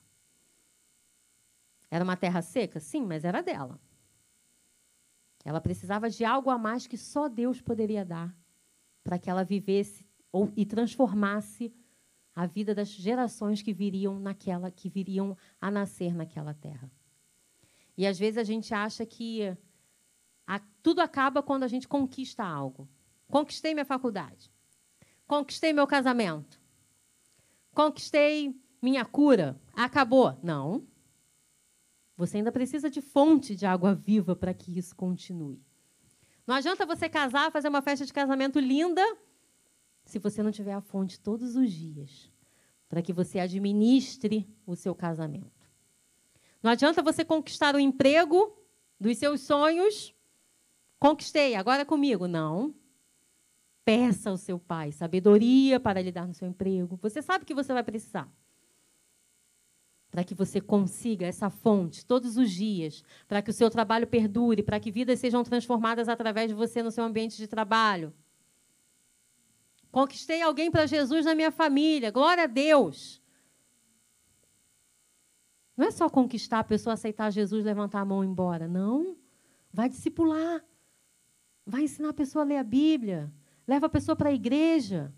[1.91, 2.81] Era uma terra seca?
[2.81, 3.81] Sim, mas era dela.
[5.45, 8.35] Ela precisava de algo a mais que só Deus poderia dar
[9.03, 11.73] para que ela vivesse ou, e transformasse
[12.35, 16.91] a vida das gerações que viriam naquela que viriam a nascer naquela terra.
[17.97, 19.57] E às vezes a gente acha que
[20.47, 22.89] a, tudo acaba quando a gente conquista algo.
[23.35, 24.49] Conquistei minha faculdade.
[25.27, 26.61] Conquistei meu casamento.
[27.75, 29.61] Conquistei minha cura.
[29.75, 30.39] Acabou.
[30.41, 30.87] Não.
[32.17, 35.61] Você ainda precisa de fonte de água viva para que isso continue.
[36.47, 39.03] Não adianta você casar, fazer uma festa de casamento linda,
[40.05, 42.31] se você não tiver a fonte todos os dias,
[42.89, 45.69] para que você administre o seu casamento.
[46.63, 48.57] Não adianta você conquistar o emprego
[49.01, 50.15] dos seus sonhos.
[51.01, 52.29] Conquistei, agora é comigo.
[52.29, 52.73] Não.
[53.85, 56.99] Peça ao seu pai sabedoria para lidar no seu emprego.
[57.03, 58.33] Você sabe que você vai precisar.
[60.11, 64.63] Para que você consiga essa fonte todos os dias, para que o seu trabalho perdure,
[64.63, 68.13] para que vidas sejam transformadas através de você no seu ambiente de trabalho.
[69.91, 72.11] Conquistei alguém para Jesus na minha família.
[72.11, 73.23] Glória a Deus.
[75.77, 78.67] Não é só conquistar a pessoa, aceitar Jesus, levantar a mão e ir embora.
[78.67, 79.17] Não.
[79.73, 80.65] Vai discipular.
[81.67, 83.33] Vai ensinar a pessoa a ler a Bíblia.
[83.67, 85.13] Leva a pessoa para a igreja.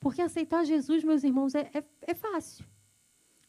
[0.00, 2.64] Porque aceitar Jesus, meus irmãos, é, é, é fácil.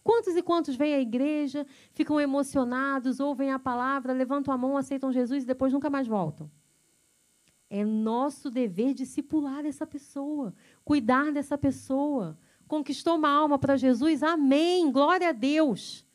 [0.03, 5.13] Quantos e quantos vêm à igreja, ficam emocionados, ouvem a palavra, levantam a mão, aceitam
[5.13, 6.51] Jesus e depois nunca mais voltam?
[7.69, 10.53] É nosso dever discipular essa pessoa,
[10.83, 12.37] cuidar dessa pessoa.
[12.67, 14.21] Conquistou uma alma para Jesus?
[14.21, 14.91] Amém!
[14.91, 16.05] Glória a Deus!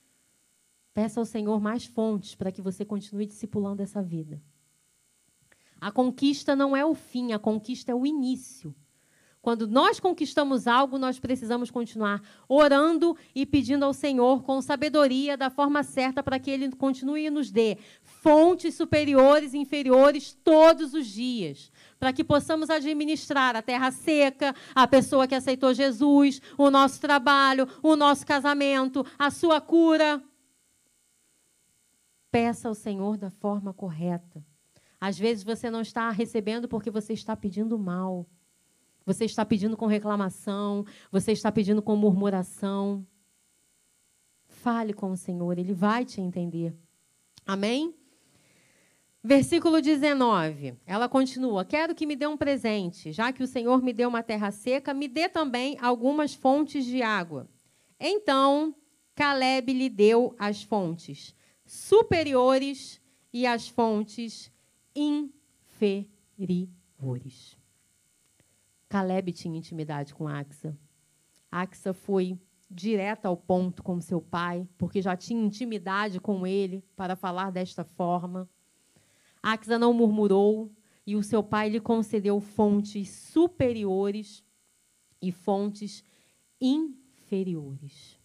[0.93, 4.41] Peça ao Senhor mais fontes para que você continue discipulando essa vida.
[5.81, 8.75] A conquista não é o fim, a conquista é o início.
[9.41, 15.49] Quando nós conquistamos algo, nós precisamos continuar orando e pedindo ao Senhor com sabedoria, da
[15.49, 21.07] forma certa, para que Ele continue e nos dê fontes superiores e inferiores todos os
[21.07, 27.01] dias, para que possamos administrar a terra seca, a pessoa que aceitou Jesus, o nosso
[27.01, 30.23] trabalho, o nosso casamento, a sua cura.
[32.31, 34.45] Peça ao Senhor da forma correta.
[35.01, 38.27] Às vezes você não está recebendo porque você está pedindo mal.
[39.07, 43.07] Você está pedindo com reclamação, você está pedindo com murmuração.
[44.47, 46.77] Fale com o Senhor, ele vai te entender.
[47.47, 47.95] Amém?
[49.23, 50.75] Versículo 19.
[50.87, 54.23] Ela continua: Quero que me dê um presente, já que o Senhor me deu uma
[54.23, 57.49] terra seca, me dê também algumas fontes de água.
[57.99, 58.75] Então
[59.15, 61.35] Caleb lhe deu as fontes
[61.65, 63.01] superiores
[63.33, 64.51] e as fontes
[64.95, 66.39] inferiores.
[68.89, 70.77] Caleb tinha intimidade com Axa.
[71.51, 72.39] Axa foi
[72.71, 77.85] direta ao ponto com seu pai, porque já tinha intimidade com ele para falar desta
[77.85, 78.49] forma.
[79.43, 80.71] Axa não murmurou
[81.07, 84.45] e o seu pai lhe concedeu fontes superiores
[85.21, 86.05] e fontes
[86.61, 88.19] inferiores.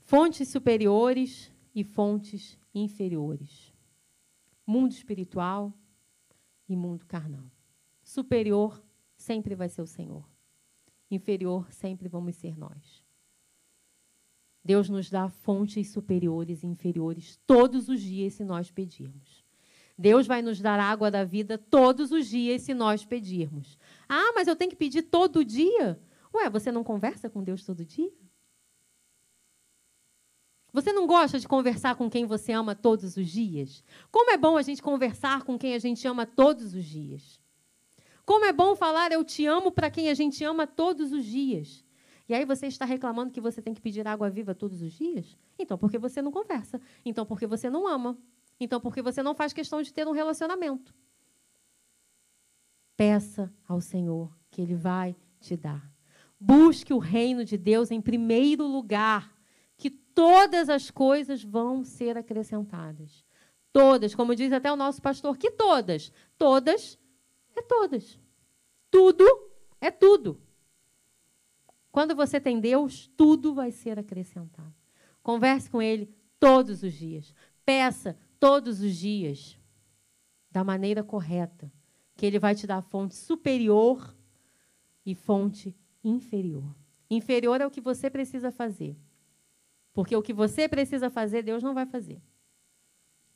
[0.00, 3.71] Fontes superiores e fontes inferiores.
[4.72, 5.70] Mundo espiritual
[6.66, 7.44] e mundo carnal.
[8.02, 8.82] Superior
[9.14, 10.26] sempre vai ser o Senhor.
[11.10, 13.04] Inferior sempre vamos ser nós.
[14.64, 19.44] Deus nos dá fontes superiores e inferiores todos os dias se nós pedirmos.
[19.98, 23.78] Deus vai nos dar água da vida todos os dias se nós pedirmos.
[24.08, 26.00] Ah, mas eu tenho que pedir todo dia?
[26.32, 28.10] Ué, você não conversa com Deus todo dia?
[30.72, 33.84] Você não gosta de conversar com quem você ama todos os dias?
[34.10, 37.38] Como é bom a gente conversar com quem a gente ama todos os dias.
[38.24, 41.84] Como é bom falar eu te amo para quem a gente ama todos os dias.
[42.26, 45.36] E aí você está reclamando que você tem que pedir água viva todos os dias?
[45.58, 46.80] Então, porque você não conversa.
[47.04, 48.16] Então, porque você não ama.
[48.58, 50.94] Então, porque você não faz questão de ter um relacionamento.
[52.96, 55.92] Peça ao Senhor que Ele vai te dar.
[56.40, 59.31] Busque o reino de Deus em primeiro lugar
[59.82, 63.24] que todas as coisas vão ser acrescentadas.
[63.72, 66.12] Todas, como diz até o nosso pastor, que todas.
[66.38, 66.96] Todas
[67.56, 68.16] é todas.
[68.88, 69.24] Tudo
[69.80, 70.40] é tudo.
[71.90, 74.72] Quando você tem Deus, tudo vai ser acrescentado.
[75.20, 77.34] Converse com Ele todos os dias.
[77.64, 79.58] Peça todos os dias,
[80.48, 81.72] da maneira correta,
[82.14, 84.16] que Ele vai te dar fonte superior
[85.04, 86.72] e fonte inferior.
[87.10, 88.96] Inferior é o que você precisa fazer.
[89.92, 92.20] Porque o que você precisa fazer, Deus não vai fazer.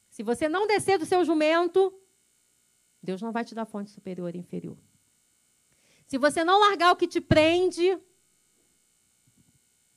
[0.09, 1.93] Se você não descer do seu jumento,
[3.03, 4.79] Deus não vai te dar fonte superior e inferior.
[6.07, 7.99] Se você não largar o que te prende,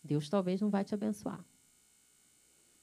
[0.04, 1.44] Deus talvez não vai te abençoar.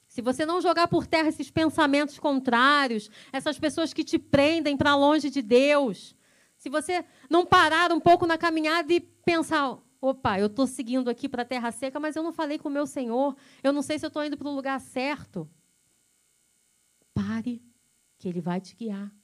[0.09, 4.97] Se você não jogar por terra esses pensamentos contrários, essas pessoas que te prendem para
[4.97, 6.17] longe de Deus,
[6.57, 11.29] se você não parar um pouco na caminhada e pensar, opa, eu estou seguindo aqui
[11.29, 13.99] para a terra seca, mas eu não falei com o meu Senhor, eu não sei
[13.99, 15.49] se eu estou indo para o lugar certo.
[17.15, 17.63] Pare,
[18.19, 19.15] que Ele vai te guiar.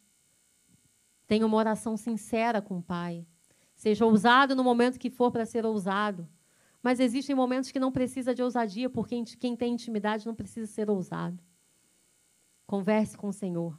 [1.27, 3.27] Tenha uma oração sincera com o Pai.
[3.75, 6.29] Seja ousado no momento que for para ser ousado.
[6.83, 10.91] Mas existem momentos que não precisa de ousadia, porque quem tem intimidade não precisa ser
[10.91, 11.43] ousado.
[12.67, 13.79] Converse com o Senhor.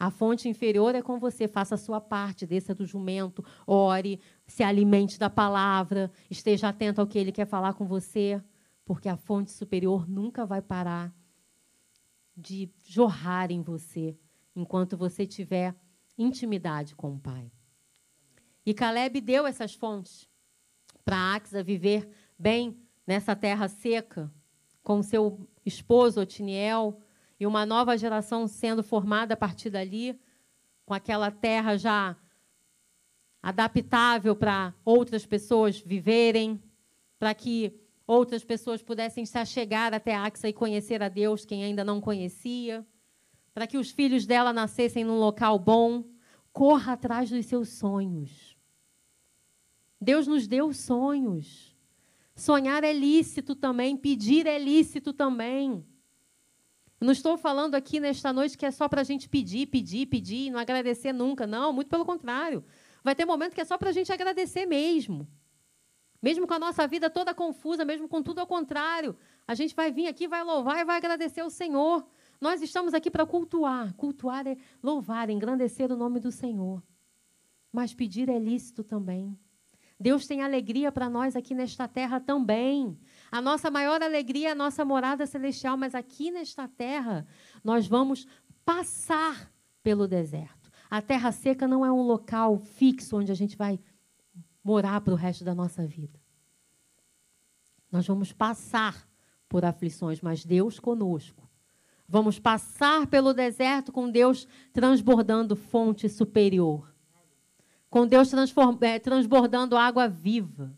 [0.00, 4.62] A fonte inferior é com você, faça a sua parte, desça do jumento, ore, se
[4.62, 8.42] alimente da palavra, esteja atento ao que ele quer falar com você,
[8.82, 11.14] porque a fonte superior nunca vai parar
[12.34, 14.16] de jorrar em você
[14.56, 15.76] enquanto você tiver
[16.16, 17.52] intimidade com o Pai.
[18.64, 20.26] E Caleb deu essas fontes
[21.04, 22.08] para Axa viver
[22.38, 22.74] bem
[23.06, 24.32] nessa terra seca,
[24.82, 26.98] com seu esposo Otiniel
[27.40, 30.20] e uma nova geração sendo formada a partir dali,
[30.84, 32.14] com aquela terra já
[33.42, 36.62] adaptável para outras pessoas viverem,
[37.18, 37.72] para que
[38.06, 42.86] outras pessoas pudessem se achegar até Axa e conhecer a Deus, quem ainda não conhecia,
[43.54, 46.04] para que os filhos dela nascessem num local bom.
[46.52, 48.54] Corra atrás dos seus sonhos.
[49.98, 51.74] Deus nos deu sonhos.
[52.34, 55.86] Sonhar é lícito também, pedir é lícito também.
[57.00, 60.46] Não estou falando aqui nesta noite que é só para a gente pedir, pedir, pedir
[60.46, 61.46] e não agradecer nunca.
[61.46, 62.62] Não, muito pelo contrário.
[63.02, 65.26] Vai ter momento que é só para a gente agradecer mesmo.
[66.22, 69.16] Mesmo com a nossa vida toda confusa, mesmo com tudo ao contrário,
[69.48, 72.06] a gente vai vir aqui, vai louvar e vai agradecer ao Senhor.
[72.38, 73.94] Nós estamos aqui para cultuar.
[73.94, 76.82] Cultuar é louvar, engrandecer o nome do Senhor.
[77.72, 79.38] Mas pedir é lícito também.
[79.98, 82.98] Deus tem alegria para nós aqui nesta terra também.
[83.30, 87.26] A nossa maior alegria é a nossa morada celestial, mas aqui nesta terra
[87.62, 88.26] nós vamos
[88.64, 89.52] passar
[89.82, 90.70] pelo deserto.
[90.90, 93.78] A terra seca não é um local fixo onde a gente vai
[94.62, 96.18] morar para o resto da nossa vida.
[97.90, 99.08] Nós vamos passar
[99.48, 101.48] por aflições, mas Deus conosco.
[102.08, 106.90] Vamos passar pelo deserto com Deus transbordando fonte superior
[107.90, 108.32] com Deus
[108.82, 110.72] é, transbordando água viva,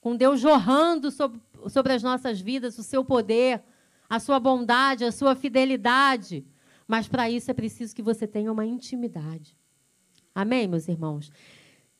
[0.00, 3.62] com Deus jorrando sobre, sobre as nossas vidas o seu poder,
[4.08, 6.44] a sua bondade, a sua fidelidade.
[6.88, 9.56] Mas para isso é preciso que você tenha uma intimidade.
[10.34, 11.30] Amém, meus irmãos?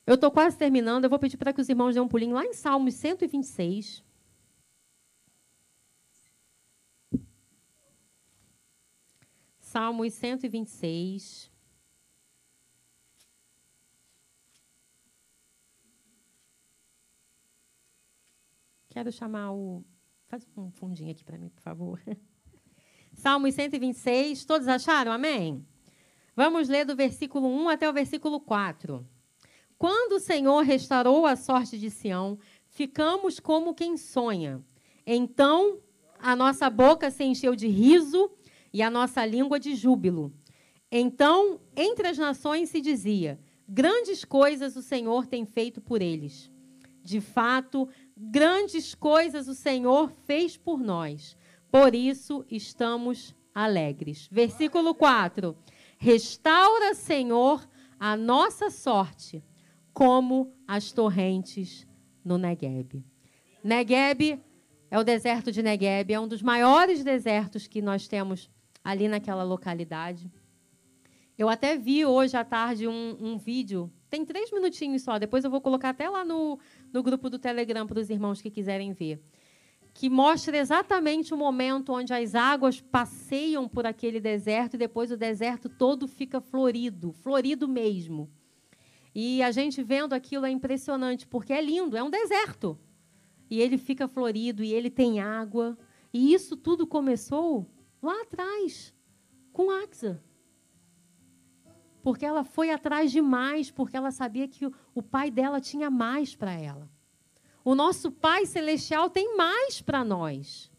[0.07, 2.45] Eu estou quase terminando, eu vou pedir para que os irmãos dêem um pulinho lá
[2.45, 4.03] em Salmos 126.
[9.61, 11.49] Salmos 126.
[18.91, 19.85] Quero chamar o.
[20.27, 22.03] Faz um fundinho aqui para mim, por favor.
[23.15, 24.45] Salmos 126.
[24.45, 25.13] Todos acharam?
[25.13, 25.65] Amém?
[26.35, 29.07] Vamos ler do versículo 1 até o versículo 4.
[29.79, 34.61] Quando o Senhor restaurou a sorte de Sião, ficamos como quem sonha.
[35.07, 35.81] Então
[36.19, 38.31] a nossa boca se encheu de riso
[38.73, 40.33] e a nossa língua de júbilo.
[40.91, 43.39] Então, entre as nações se dizia:
[43.69, 46.51] Grandes coisas o Senhor tem feito por eles.
[47.03, 47.89] De fato,
[48.23, 51.39] Grandes coisas o Senhor fez por nós,
[51.73, 54.29] por isso estamos alegres.
[54.31, 55.57] Versículo 4:
[55.97, 57.67] Restaura, Senhor,
[57.99, 59.43] a nossa sorte,
[59.95, 61.87] como as torrentes
[62.23, 63.03] no Negueb.
[63.65, 64.39] Negueb
[64.91, 68.51] é o deserto de Negueb, é um dos maiores desertos que nós temos
[68.85, 70.31] ali naquela localidade.
[71.41, 75.51] Eu até vi hoje à tarde um, um vídeo, tem três minutinhos só, depois eu
[75.51, 76.59] vou colocar até lá no,
[76.93, 79.23] no grupo do Telegram para os irmãos que quiserem ver.
[79.95, 85.17] Que mostra exatamente o momento onde as águas passeiam por aquele deserto e depois o
[85.17, 88.31] deserto todo fica florido, florido mesmo.
[89.15, 92.79] E a gente vendo aquilo é impressionante, porque é lindo, é um deserto.
[93.49, 95.79] e ele fica florido e ele tem água.
[96.13, 97.67] E isso tudo começou
[98.03, 98.95] lá atrás,
[99.55, 100.23] com Axa.
[102.03, 106.35] Porque ela foi atrás de mais, porque ela sabia que o pai dela tinha mais
[106.35, 106.89] para ela.
[107.65, 110.71] O nosso Pai Celestial tem mais para nós.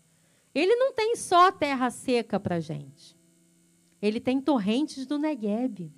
[0.54, 3.18] Ele não tem só terra seca para gente.
[4.02, 5.94] Ele tem torrentes do Negueb.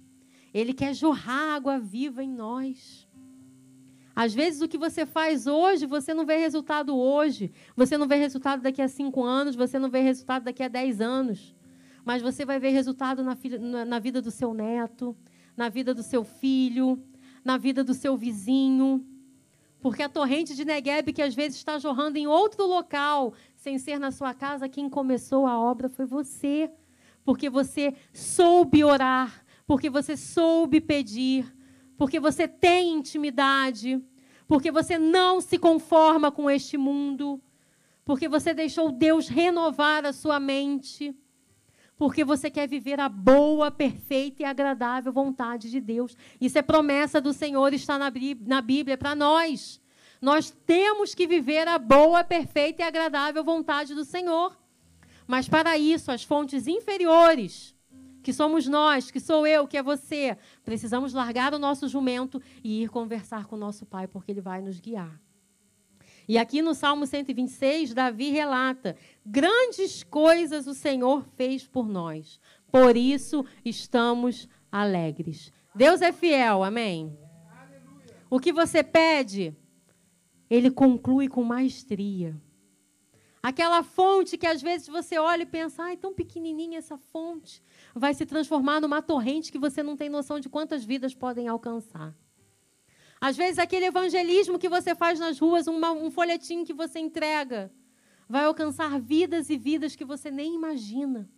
[0.54, 3.08] Ele quer jorrar água viva em nós.
[4.16, 7.52] Às vezes o que você faz hoje, você não vê resultado hoje.
[7.76, 11.02] Você não vê resultado daqui a cinco anos, você não vê resultado daqui a dez
[11.02, 11.56] anos.
[12.06, 15.16] Mas você vai ver resultado na, filha, na, vida do seu neto,
[15.56, 17.02] na vida do seu filho,
[17.44, 19.06] na vida do seu vizinho.
[19.80, 24.00] Porque a torrente de Negueb, que às vezes está jorrando em outro local, sem ser
[24.00, 26.70] na sua casa, quem começou a obra foi você.
[27.24, 31.54] Porque você soube orar, porque você soube pedir,
[31.98, 34.02] porque você tem intimidade,
[34.46, 37.42] porque você não se conforma com este mundo,
[38.04, 41.16] porque você deixou Deus renovar a sua mente,
[42.04, 46.18] porque você quer viver a boa, perfeita e agradável vontade de Deus.
[46.42, 49.80] Isso é promessa do Senhor, está na Bíblia para nós.
[50.22, 54.54] Nós temos que viver a boa, perfeita e agradável vontade do Senhor.
[55.26, 57.74] Mas para isso, as fontes inferiores,
[58.22, 62.84] que somos nós, que sou eu, que é você, precisamos largar o nosso jumento e
[62.84, 65.24] ir conversar com o nosso Pai, porque Ele vai nos guiar.
[66.28, 72.40] E aqui no Salmo 126, Davi relata: grandes coisas o Senhor fez por nós,
[72.72, 75.52] por isso estamos alegres.
[75.76, 77.18] Deus é fiel, amém?
[78.30, 79.56] O que você pede,
[80.50, 82.36] Ele conclui com maestria.
[83.42, 87.62] Aquela fonte que às vezes você olha e pensa, ai, tão pequenininha essa fonte,
[87.94, 92.16] vai se transformar numa torrente que você não tem noção de quantas vidas podem alcançar.
[93.20, 97.72] Às vezes, aquele evangelismo que você faz nas ruas, um folhetim que você entrega,
[98.28, 101.30] vai alcançar vidas e vidas que você nem imagina.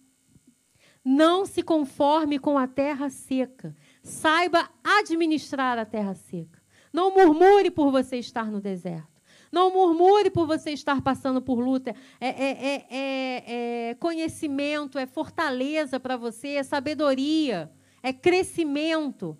[1.03, 3.76] Não se conforme com a terra seca.
[4.02, 6.60] Saiba administrar a terra seca.
[6.91, 9.22] Não murmure por você estar no deserto.
[9.52, 11.95] Não murmure por você estar passando por luta.
[12.20, 17.72] É, é, é, é conhecimento, é fortaleza para você, é sabedoria,
[18.02, 19.38] é crescimento.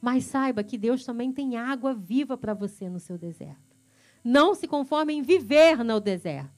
[0.00, 3.76] Mas saiba que Deus também tem água viva para você no seu deserto.
[4.22, 6.57] Não se conforme em viver no deserto.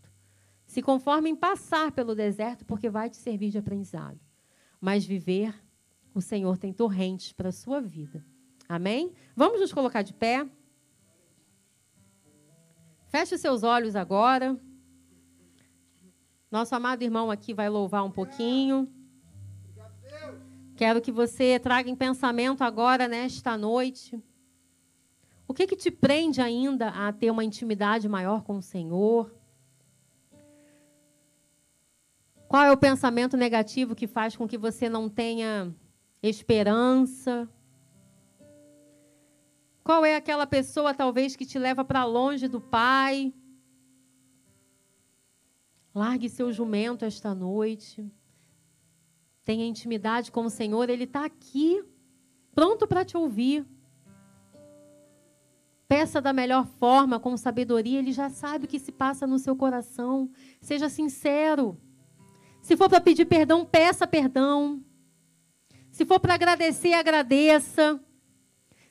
[0.71, 4.21] Se conforme em passar pelo deserto, porque vai te servir de aprendizado.
[4.81, 5.53] Mas viver,
[6.15, 8.25] o Senhor tem torrentes para a sua vida.
[8.69, 9.13] Amém?
[9.35, 10.49] Vamos nos colocar de pé.
[13.09, 14.57] Feche os seus olhos agora.
[16.49, 18.89] Nosso amado irmão aqui vai louvar um pouquinho.
[20.77, 24.23] Quero que você traga em pensamento agora, nesta noite,
[25.49, 29.40] o que, que te prende ainda a ter uma intimidade maior com o Senhor?
[32.51, 35.72] Qual é o pensamento negativo que faz com que você não tenha
[36.20, 37.48] esperança?
[39.85, 43.32] Qual é aquela pessoa, talvez, que te leva para longe do Pai?
[45.94, 48.10] Largue seu jumento esta noite
[49.51, 51.85] tenha intimidade com o Senhor, Ele está aqui,
[52.55, 53.66] pronto para te ouvir.
[55.89, 59.56] Peça da melhor forma, com sabedoria, Ele já sabe o que se passa no seu
[59.56, 60.31] coração.
[60.60, 61.77] Seja sincero.
[62.62, 64.82] Se for para pedir perdão, peça perdão.
[65.91, 68.01] Se for para agradecer, agradeça.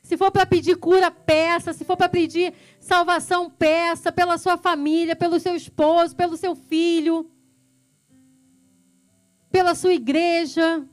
[0.01, 1.73] Se for para pedir cura, peça.
[1.73, 7.29] Se for para pedir salvação, peça pela sua família, pelo seu esposo, pelo seu filho
[9.51, 10.85] pela sua igreja,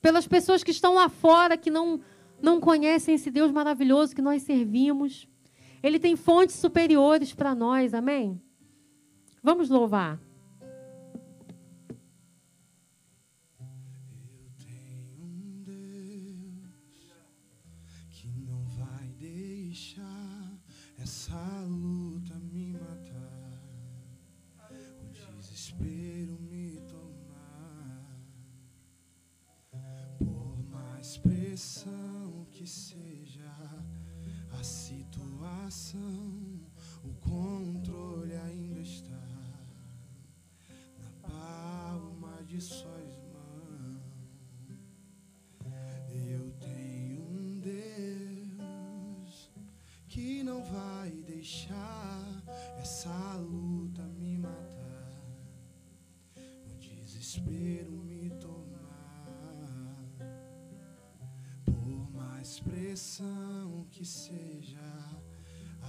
[0.00, 2.00] pelas pessoas que estão lá fora que não,
[2.40, 5.28] não conhecem esse Deus maravilhoso que nós servimos.
[5.82, 8.40] Ele tem fontes superiores para nós, amém?
[9.42, 10.20] Vamos louvar.
[62.62, 64.78] expressão que seja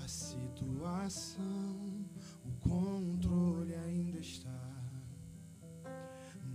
[0.04, 2.04] a situação,
[2.44, 4.50] o controle ainda está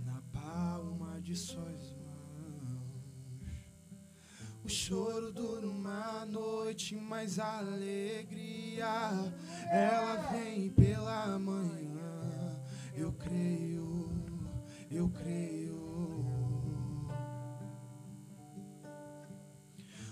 [0.05, 3.39] na palma de suas mãos.
[4.63, 9.33] O choro dura uma noite, mas a alegria
[9.71, 12.61] ela vem pela manhã.
[12.93, 14.11] Eu creio,
[14.91, 15.78] eu creio.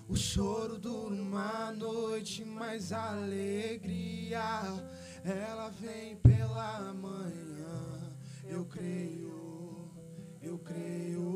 [0.09, 4.39] O choro dura uma noite, mas a alegria
[5.25, 8.15] ela vem pela manhã.
[8.45, 9.91] Eu creio,
[10.41, 11.27] eu creio.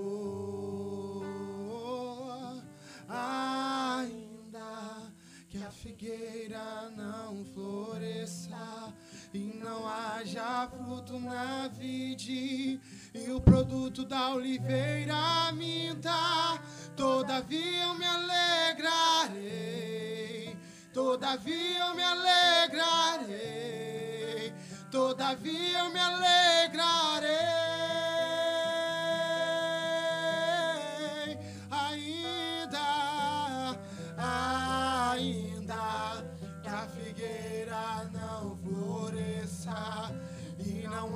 [3.10, 5.12] Ainda
[5.50, 8.94] que a figueira não floresça
[9.34, 12.80] e não haja fruto na vide
[13.14, 16.60] e o produto da oliveira minta,
[16.96, 19.38] todavia eu me alegrarei,
[20.94, 23.34] todavia eu me alegrarei,
[24.90, 27.81] todavia eu me alegrarei.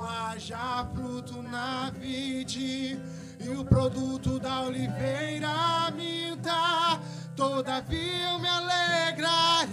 [0.06, 2.98] Haja fruto na vide
[3.40, 7.00] e o produto da oliveira minta,
[7.34, 9.72] todavia eu me alegrarei,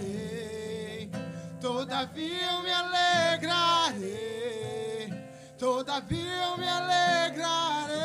[1.60, 4.02] todavia eu me alegrarei,
[5.58, 8.04] todavia eu me alegrarei.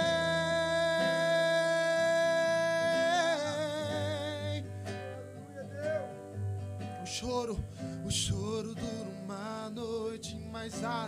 [7.04, 7.60] O choro,
[8.06, 11.08] o choro dura uma noite, mas a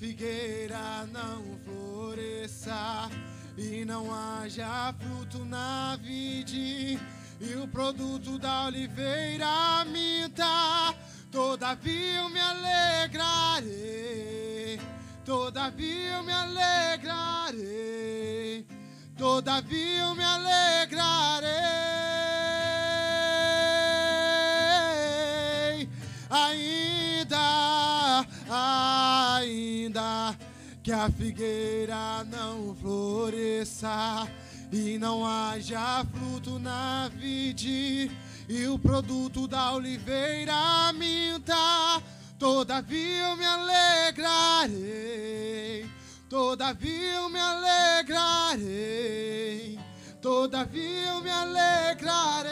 [0.00, 3.10] Figueira não floresça
[3.54, 6.98] e não haja fruto na vide.
[7.38, 10.94] E o produto da oliveira minta,
[11.30, 13.68] todavia eu me alegrarei,
[15.22, 17.56] todavia eu me alegrarei,
[19.18, 21.89] todavia eu me alegrarei,
[30.90, 34.26] que a figueira não floresça
[34.72, 38.10] e não haja fruto na vide
[38.48, 42.02] e o produto da oliveira minta,
[42.40, 44.68] todavia eu me alegrarei,
[46.28, 48.58] todavia eu me alegrarei,
[50.20, 52.50] todavia eu me alegrarei.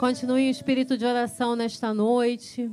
[0.00, 2.68] Continue em espírito de oração nesta noite.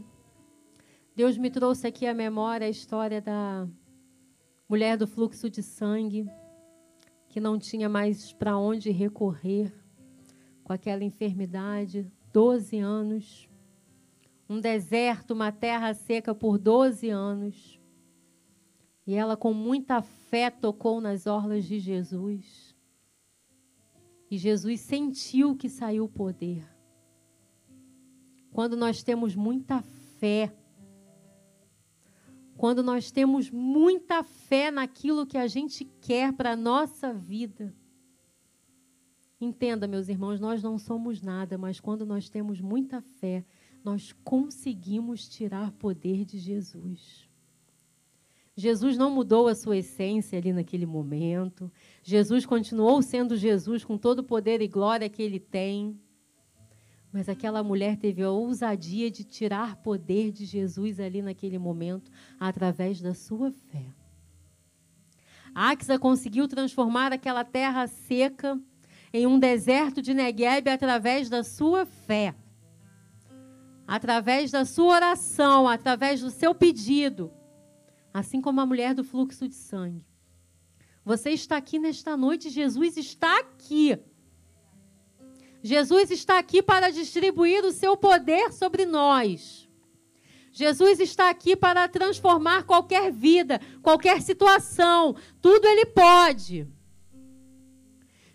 [1.17, 3.67] Deus me trouxe aqui à memória a história da
[4.69, 6.29] mulher do fluxo de sangue,
[7.27, 9.73] que não tinha mais para onde recorrer
[10.63, 13.49] com aquela enfermidade, 12 anos.
[14.47, 17.81] Um deserto, uma terra seca por 12 anos.
[19.07, 22.75] E ela, com muita fé, tocou nas orlas de Jesus.
[24.29, 26.63] E Jesus sentiu que saiu o poder.
[28.51, 29.81] Quando nós temos muita
[30.19, 30.53] fé,
[32.57, 37.73] quando nós temos muita fé naquilo que a gente quer para a nossa vida.
[39.39, 43.45] Entenda, meus irmãos, nós não somos nada, mas quando nós temos muita fé,
[43.83, 47.29] nós conseguimos tirar poder de Jesus.
[48.55, 51.71] Jesus não mudou a sua essência ali naquele momento.
[52.01, 55.95] Jesus continuou sendo Jesus com todo o poder e glória que ele tem.
[57.17, 63.01] Mas aquela mulher teve a ousadia de tirar poder de Jesus ali naquele momento, através
[63.01, 63.87] da sua fé.
[65.51, 68.61] Axa conseguiu transformar aquela terra seca
[69.11, 72.35] em um deserto de Negueb através da sua fé.
[73.87, 77.31] Através da sua oração, através do seu pedido.
[78.13, 80.05] Assim como a mulher do fluxo de sangue.
[81.03, 83.97] Você está aqui nesta noite, Jesus está aqui.
[85.61, 89.67] Jesus está aqui para distribuir o seu poder sobre nós.
[90.51, 95.15] Jesus está aqui para transformar qualquer vida, qualquer situação.
[95.41, 96.67] Tudo ele pode.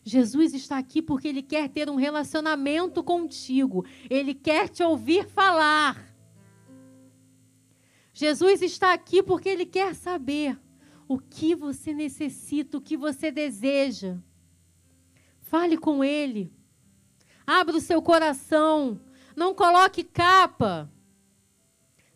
[0.05, 3.85] Jesus está aqui porque ele quer ter um relacionamento contigo.
[4.11, 6.13] Ele quer te ouvir falar.
[8.13, 10.59] Jesus está aqui porque ele quer saber
[11.09, 14.19] o que você necessita, o que você deseja.
[15.41, 16.51] Fale com Ele.
[17.47, 19.01] Abra o seu coração.
[19.37, 20.91] Não coloque capa.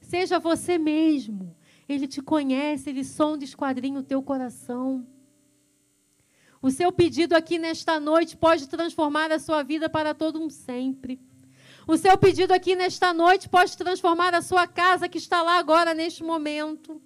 [0.01, 1.57] Seja você mesmo.
[1.89, 5.07] Ele te conhece, ele sonda e esquadrinha o teu coração.
[6.61, 11.21] O seu pedido aqui nesta noite pode transformar a sua vida para todo um sempre.
[11.87, 15.95] O seu pedido aqui nesta noite pode transformar a sua casa que está lá agora
[15.95, 17.01] neste momento.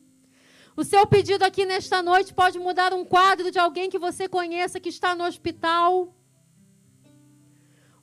[0.75, 4.81] O seu pedido aqui nesta noite pode mudar um quadro de alguém que você conheça
[4.81, 6.17] que está no hospital.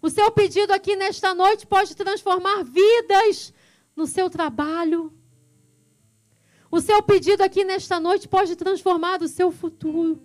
[0.08, 3.54] O seu pedido aqui nesta noite pode transformar vidas
[3.94, 5.12] no seu trabalho.
[6.72, 10.24] O seu pedido aqui nesta noite pode transformar o seu futuro.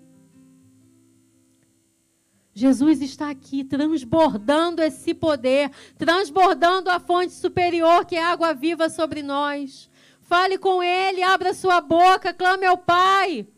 [2.54, 5.68] Jesus está aqui transbordando esse poder,
[5.98, 9.90] transbordando a fonte superior que é água viva sobre nós.
[10.20, 13.48] Fale com Ele, abra sua boca, clame ao Pai.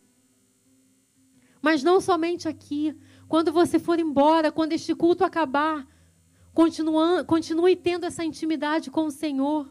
[1.61, 2.99] Mas não somente aqui.
[3.29, 5.87] Quando você for embora, quando este culto acabar,
[6.55, 9.71] continue, continue tendo essa intimidade com o Senhor.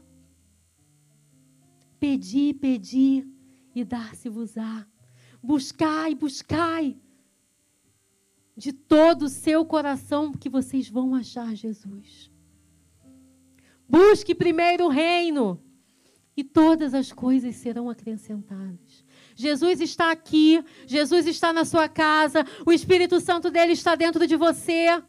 [2.00, 3.26] Pedi, pedi,
[3.74, 4.86] e dar-se-vos-á.
[5.42, 6.98] Buscai, buscai
[8.56, 12.30] de todo o seu coração que vocês vão achar Jesus.
[13.88, 15.62] Busque primeiro o reino
[16.36, 19.04] e todas as coisas serão acrescentadas.
[19.36, 24.36] Jesus está aqui, Jesus está na sua casa, o Espírito Santo dele está dentro de
[24.36, 25.02] você.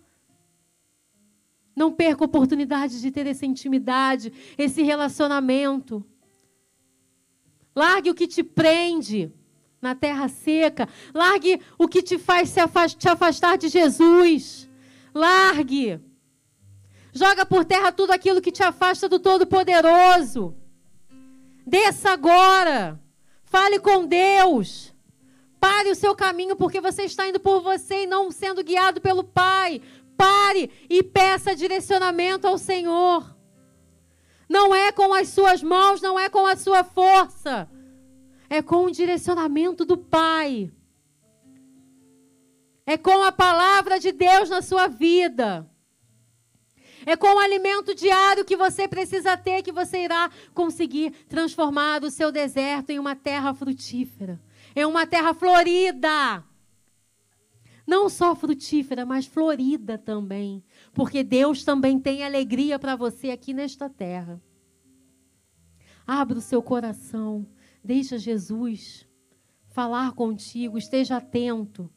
[1.74, 6.04] Não perca a oportunidade de ter essa intimidade, esse relacionamento.
[7.74, 9.32] Largue o que te prende
[9.82, 10.88] na terra seca.
[11.12, 12.54] Largue o que te faz
[12.96, 14.68] te afastar de Jesus.
[15.12, 16.00] Largue.
[17.12, 20.56] Joga por terra tudo aquilo que te afasta do Todo-Poderoso.
[21.66, 23.00] Desça agora.
[23.44, 24.92] Fale com Deus.
[25.60, 29.24] Pare o seu caminho porque você está indo por você e não sendo guiado pelo
[29.24, 29.80] Pai.
[30.16, 33.36] Pare e peça direcionamento ao Senhor.
[34.48, 37.68] Não é com as suas mãos, não é com a sua força
[38.48, 40.70] é com o direcionamento do Pai.
[42.86, 45.68] É com a palavra de Deus na sua vida.
[47.06, 52.10] É com o alimento diário que você precisa ter que você irá conseguir transformar o
[52.10, 54.40] seu deserto em uma terra frutífera,
[54.74, 56.42] em uma terra florida.
[57.86, 63.90] Não só frutífera, mas florida também, porque Deus também tem alegria para você aqui nesta
[63.90, 64.40] terra.
[66.06, 67.46] Abra o seu coração.
[67.82, 69.06] Deixa Jesus
[69.68, 71.90] falar contigo, esteja atento.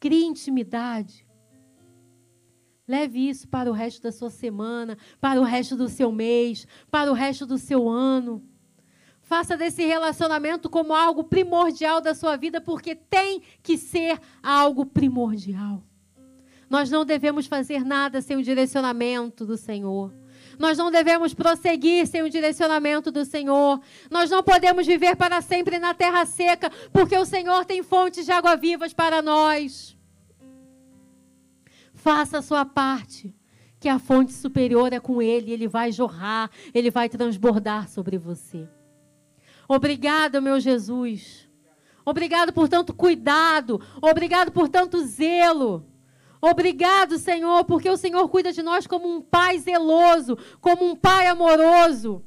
[0.00, 1.26] Crie intimidade.
[2.86, 7.10] Leve isso para o resto da sua semana, para o resto do seu mês, para
[7.10, 8.42] o resto do seu ano.
[9.34, 15.82] Faça desse relacionamento como algo primordial da sua vida, porque tem que ser algo primordial.
[16.70, 20.14] Nós não devemos fazer nada sem o direcionamento do Senhor.
[20.56, 23.80] Nós não devemos prosseguir sem o direcionamento do Senhor.
[24.08, 28.30] Nós não podemos viver para sempre na terra seca, porque o Senhor tem fontes de
[28.30, 29.98] água vivas para nós.
[31.92, 33.34] Faça a sua parte,
[33.80, 38.68] que a fonte superior é com Ele, Ele vai jorrar, Ele vai transbordar sobre você.
[39.68, 41.48] Obrigado, meu Jesus.
[42.04, 43.80] Obrigado por tanto cuidado.
[44.00, 45.86] Obrigado por tanto zelo.
[46.40, 51.26] Obrigado, Senhor, porque o Senhor cuida de nós como um pai zeloso, como um pai
[51.26, 52.22] amoroso.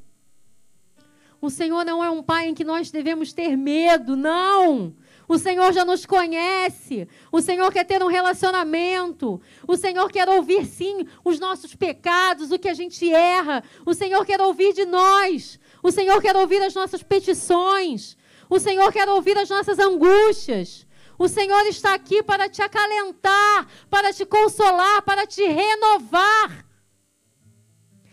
[1.40, 4.92] O Senhor não é um pai em que nós devemos ter medo, não.
[5.28, 7.06] O Senhor já nos conhece.
[7.30, 9.40] O Senhor quer ter um relacionamento.
[9.68, 13.62] O Senhor quer ouvir, sim, os nossos pecados, o que a gente erra.
[13.86, 15.60] O Senhor quer ouvir de nós.
[15.82, 18.16] O Senhor quer ouvir as nossas petições.
[18.48, 20.86] O Senhor quer ouvir as nossas angústias.
[21.18, 26.64] O Senhor está aqui para te acalentar, para te consolar, para te renovar.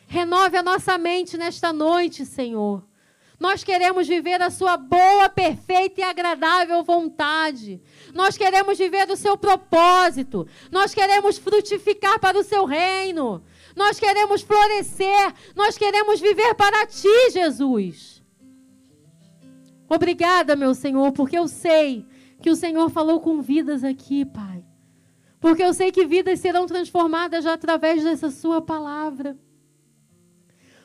[0.08, 2.84] Renove a nossa mente nesta noite, Senhor.
[3.40, 7.82] Nós queremos viver a sua boa, perfeita e agradável vontade.
[8.14, 10.48] Nós queremos viver o seu propósito.
[10.72, 13.44] Nós queremos frutificar para o seu reino.
[13.76, 15.34] Nós queremos florescer.
[15.56, 18.24] Nós queremos viver para ti, Jesus.
[19.88, 22.06] Obrigada, meu Senhor, porque eu sei
[22.42, 24.64] que o Senhor falou com vidas aqui, Pai.
[25.40, 29.38] Porque eu sei que vidas serão transformadas através dessa Sua palavra.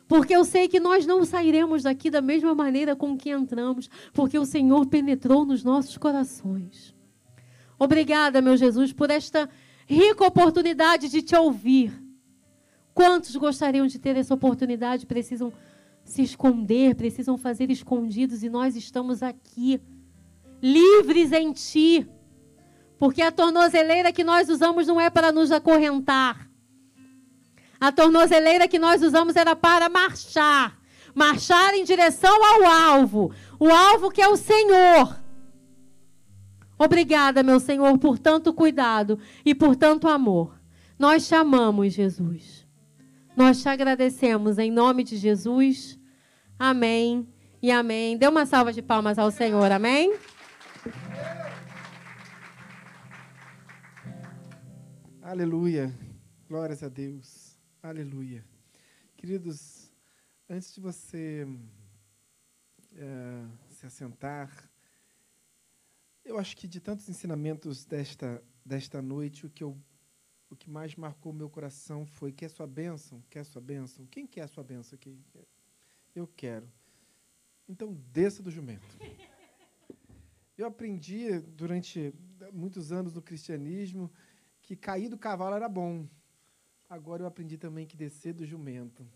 [0.06, 4.36] Porque eu sei que nós não sairemos daqui da mesma maneira com que entramos, porque
[4.38, 6.94] o Senhor penetrou nos nossos corações.
[7.78, 9.48] Obrigada, meu Jesus, por esta
[9.86, 12.09] rica oportunidade de te ouvir.
[13.00, 15.06] Quantos gostariam de ter essa oportunidade?
[15.06, 15.50] Precisam
[16.04, 19.80] se esconder, precisam fazer escondidos, e nós estamos aqui
[20.60, 22.06] livres em Ti,
[22.98, 26.46] Porque a tornozeleira que nós usamos não é para nos acorrentar.
[27.80, 30.78] A tornozeleira que nós usamos era para marchar.
[31.14, 33.32] Marchar em direção ao alvo.
[33.58, 35.18] O alvo que é o Senhor.
[36.78, 40.60] Obrigada, meu Senhor, por tanto cuidado e por tanto amor.
[40.98, 42.59] Nós te amamos, Jesus.
[43.40, 45.98] Nós te agradecemos em nome de Jesus.
[46.58, 47.26] Amém
[47.62, 48.18] e amém.
[48.18, 49.72] Dê uma salva de palmas ao Senhor.
[49.72, 50.14] Amém.
[55.22, 55.90] Aleluia.
[56.46, 57.58] Glórias a Deus.
[57.82, 58.44] Aleluia.
[59.16, 59.90] Queridos,
[60.46, 61.48] antes de você
[62.94, 64.70] é, se assentar,
[66.22, 69.78] eu acho que de tantos ensinamentos desta, desta noite, o que, eu,
[70.50, 73.22] o que mais marcou meu coração foi: quer sua bênção?
[73.30, 74.06] Quer sua bênção?
[74.06, 75.16] Quem quer a sua bênção aqui?
[76.14, 76.68] Eu quero.
[77.68, 78.98] Então, desça do jumento.
[80.58, 82.12] Eu aprendi durante
[82.52, 84.12] muitos anos no cristianismo
[84.60, 86.06] que cair do cavalo era bom.
[86.88, 89.06] Agora eu aprendi também que descer do jumento.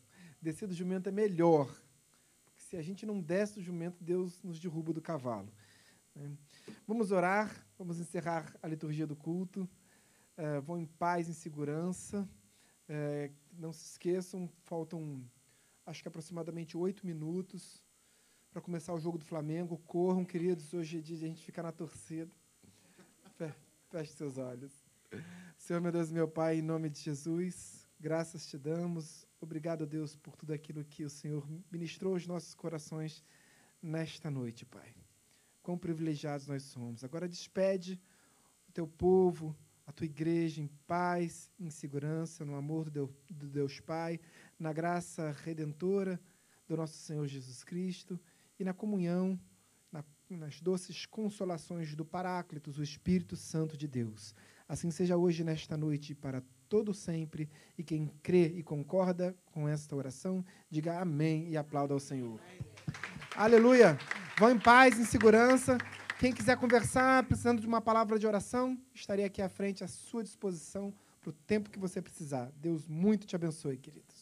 [0.40, 1.66] Descer do jumento é melhor.
[2.44, 5.52] Porque se a gente não desce do jumento, Deus nos derruba do cavalo.
[6.14, 6.30] Né?
[6.86, 9.68] Vamos orar, vamos encerrar a liturgia do culto.
[10.36, 12.28] Uh, vão em paz, em segurança.
[12.88, 15.24] Uh, não se esqueçam, faltam
[15.86, 17.82] acho que aproximadamente oito minutos
[18.50, 19.78] para começar o jogo do Flamengo.
[19.86, 22.34] Corram, queridos, hoje é dia de a gente ficar na torcida.
[23.90, 24.72] Feche seus olhos.
[25.56, 29.26] Senhor, meu Deus, meu Pai, em nome de Jesus, graças te damos.
[29.40, 33.22] Obrigado, Deus, por tudo aquilo que o Senhor ministrou aos nossos corações
[33.80, 34.94] nesta noite, Pai.
[35.62, 37.04] Quão privilegiados nós somos.
[37.04, 38.00] Agora despede
[38.68, 39.56] o teu povo,
[39.86, 44.18] a tua igreja em paz, em segurança, no amor do Deus Pai,
[44.58, 46.20] na graça redentora
[46.66, 48.18] do nosso Senhor Jesus Cristo
[48.58, 49.38] e na comunhão,
[49.92, 54.34] na, nas doces consolações do Paráclitos, o Espírito Santo de Deus.
[54.66, 57.48] Assim seja hoje, nesta noite, para todo sempre.
[57.76, 62.40] E quem crê e concorda com esta oração, diga amém e aplauda ao Senhor.
[63.36, 63.98] Aleluia.
[64.38, 65.76] Vão em paz, em segurança.
[66.18, 70.22] Quem quiser conversar, precisando de uma palavra de oração, estarei aqui à frente, à sua
[70.22, 72.52] disposição, para o tempo que você precisar.
[72.56, 74.13] Deus muito te abençoe, querido.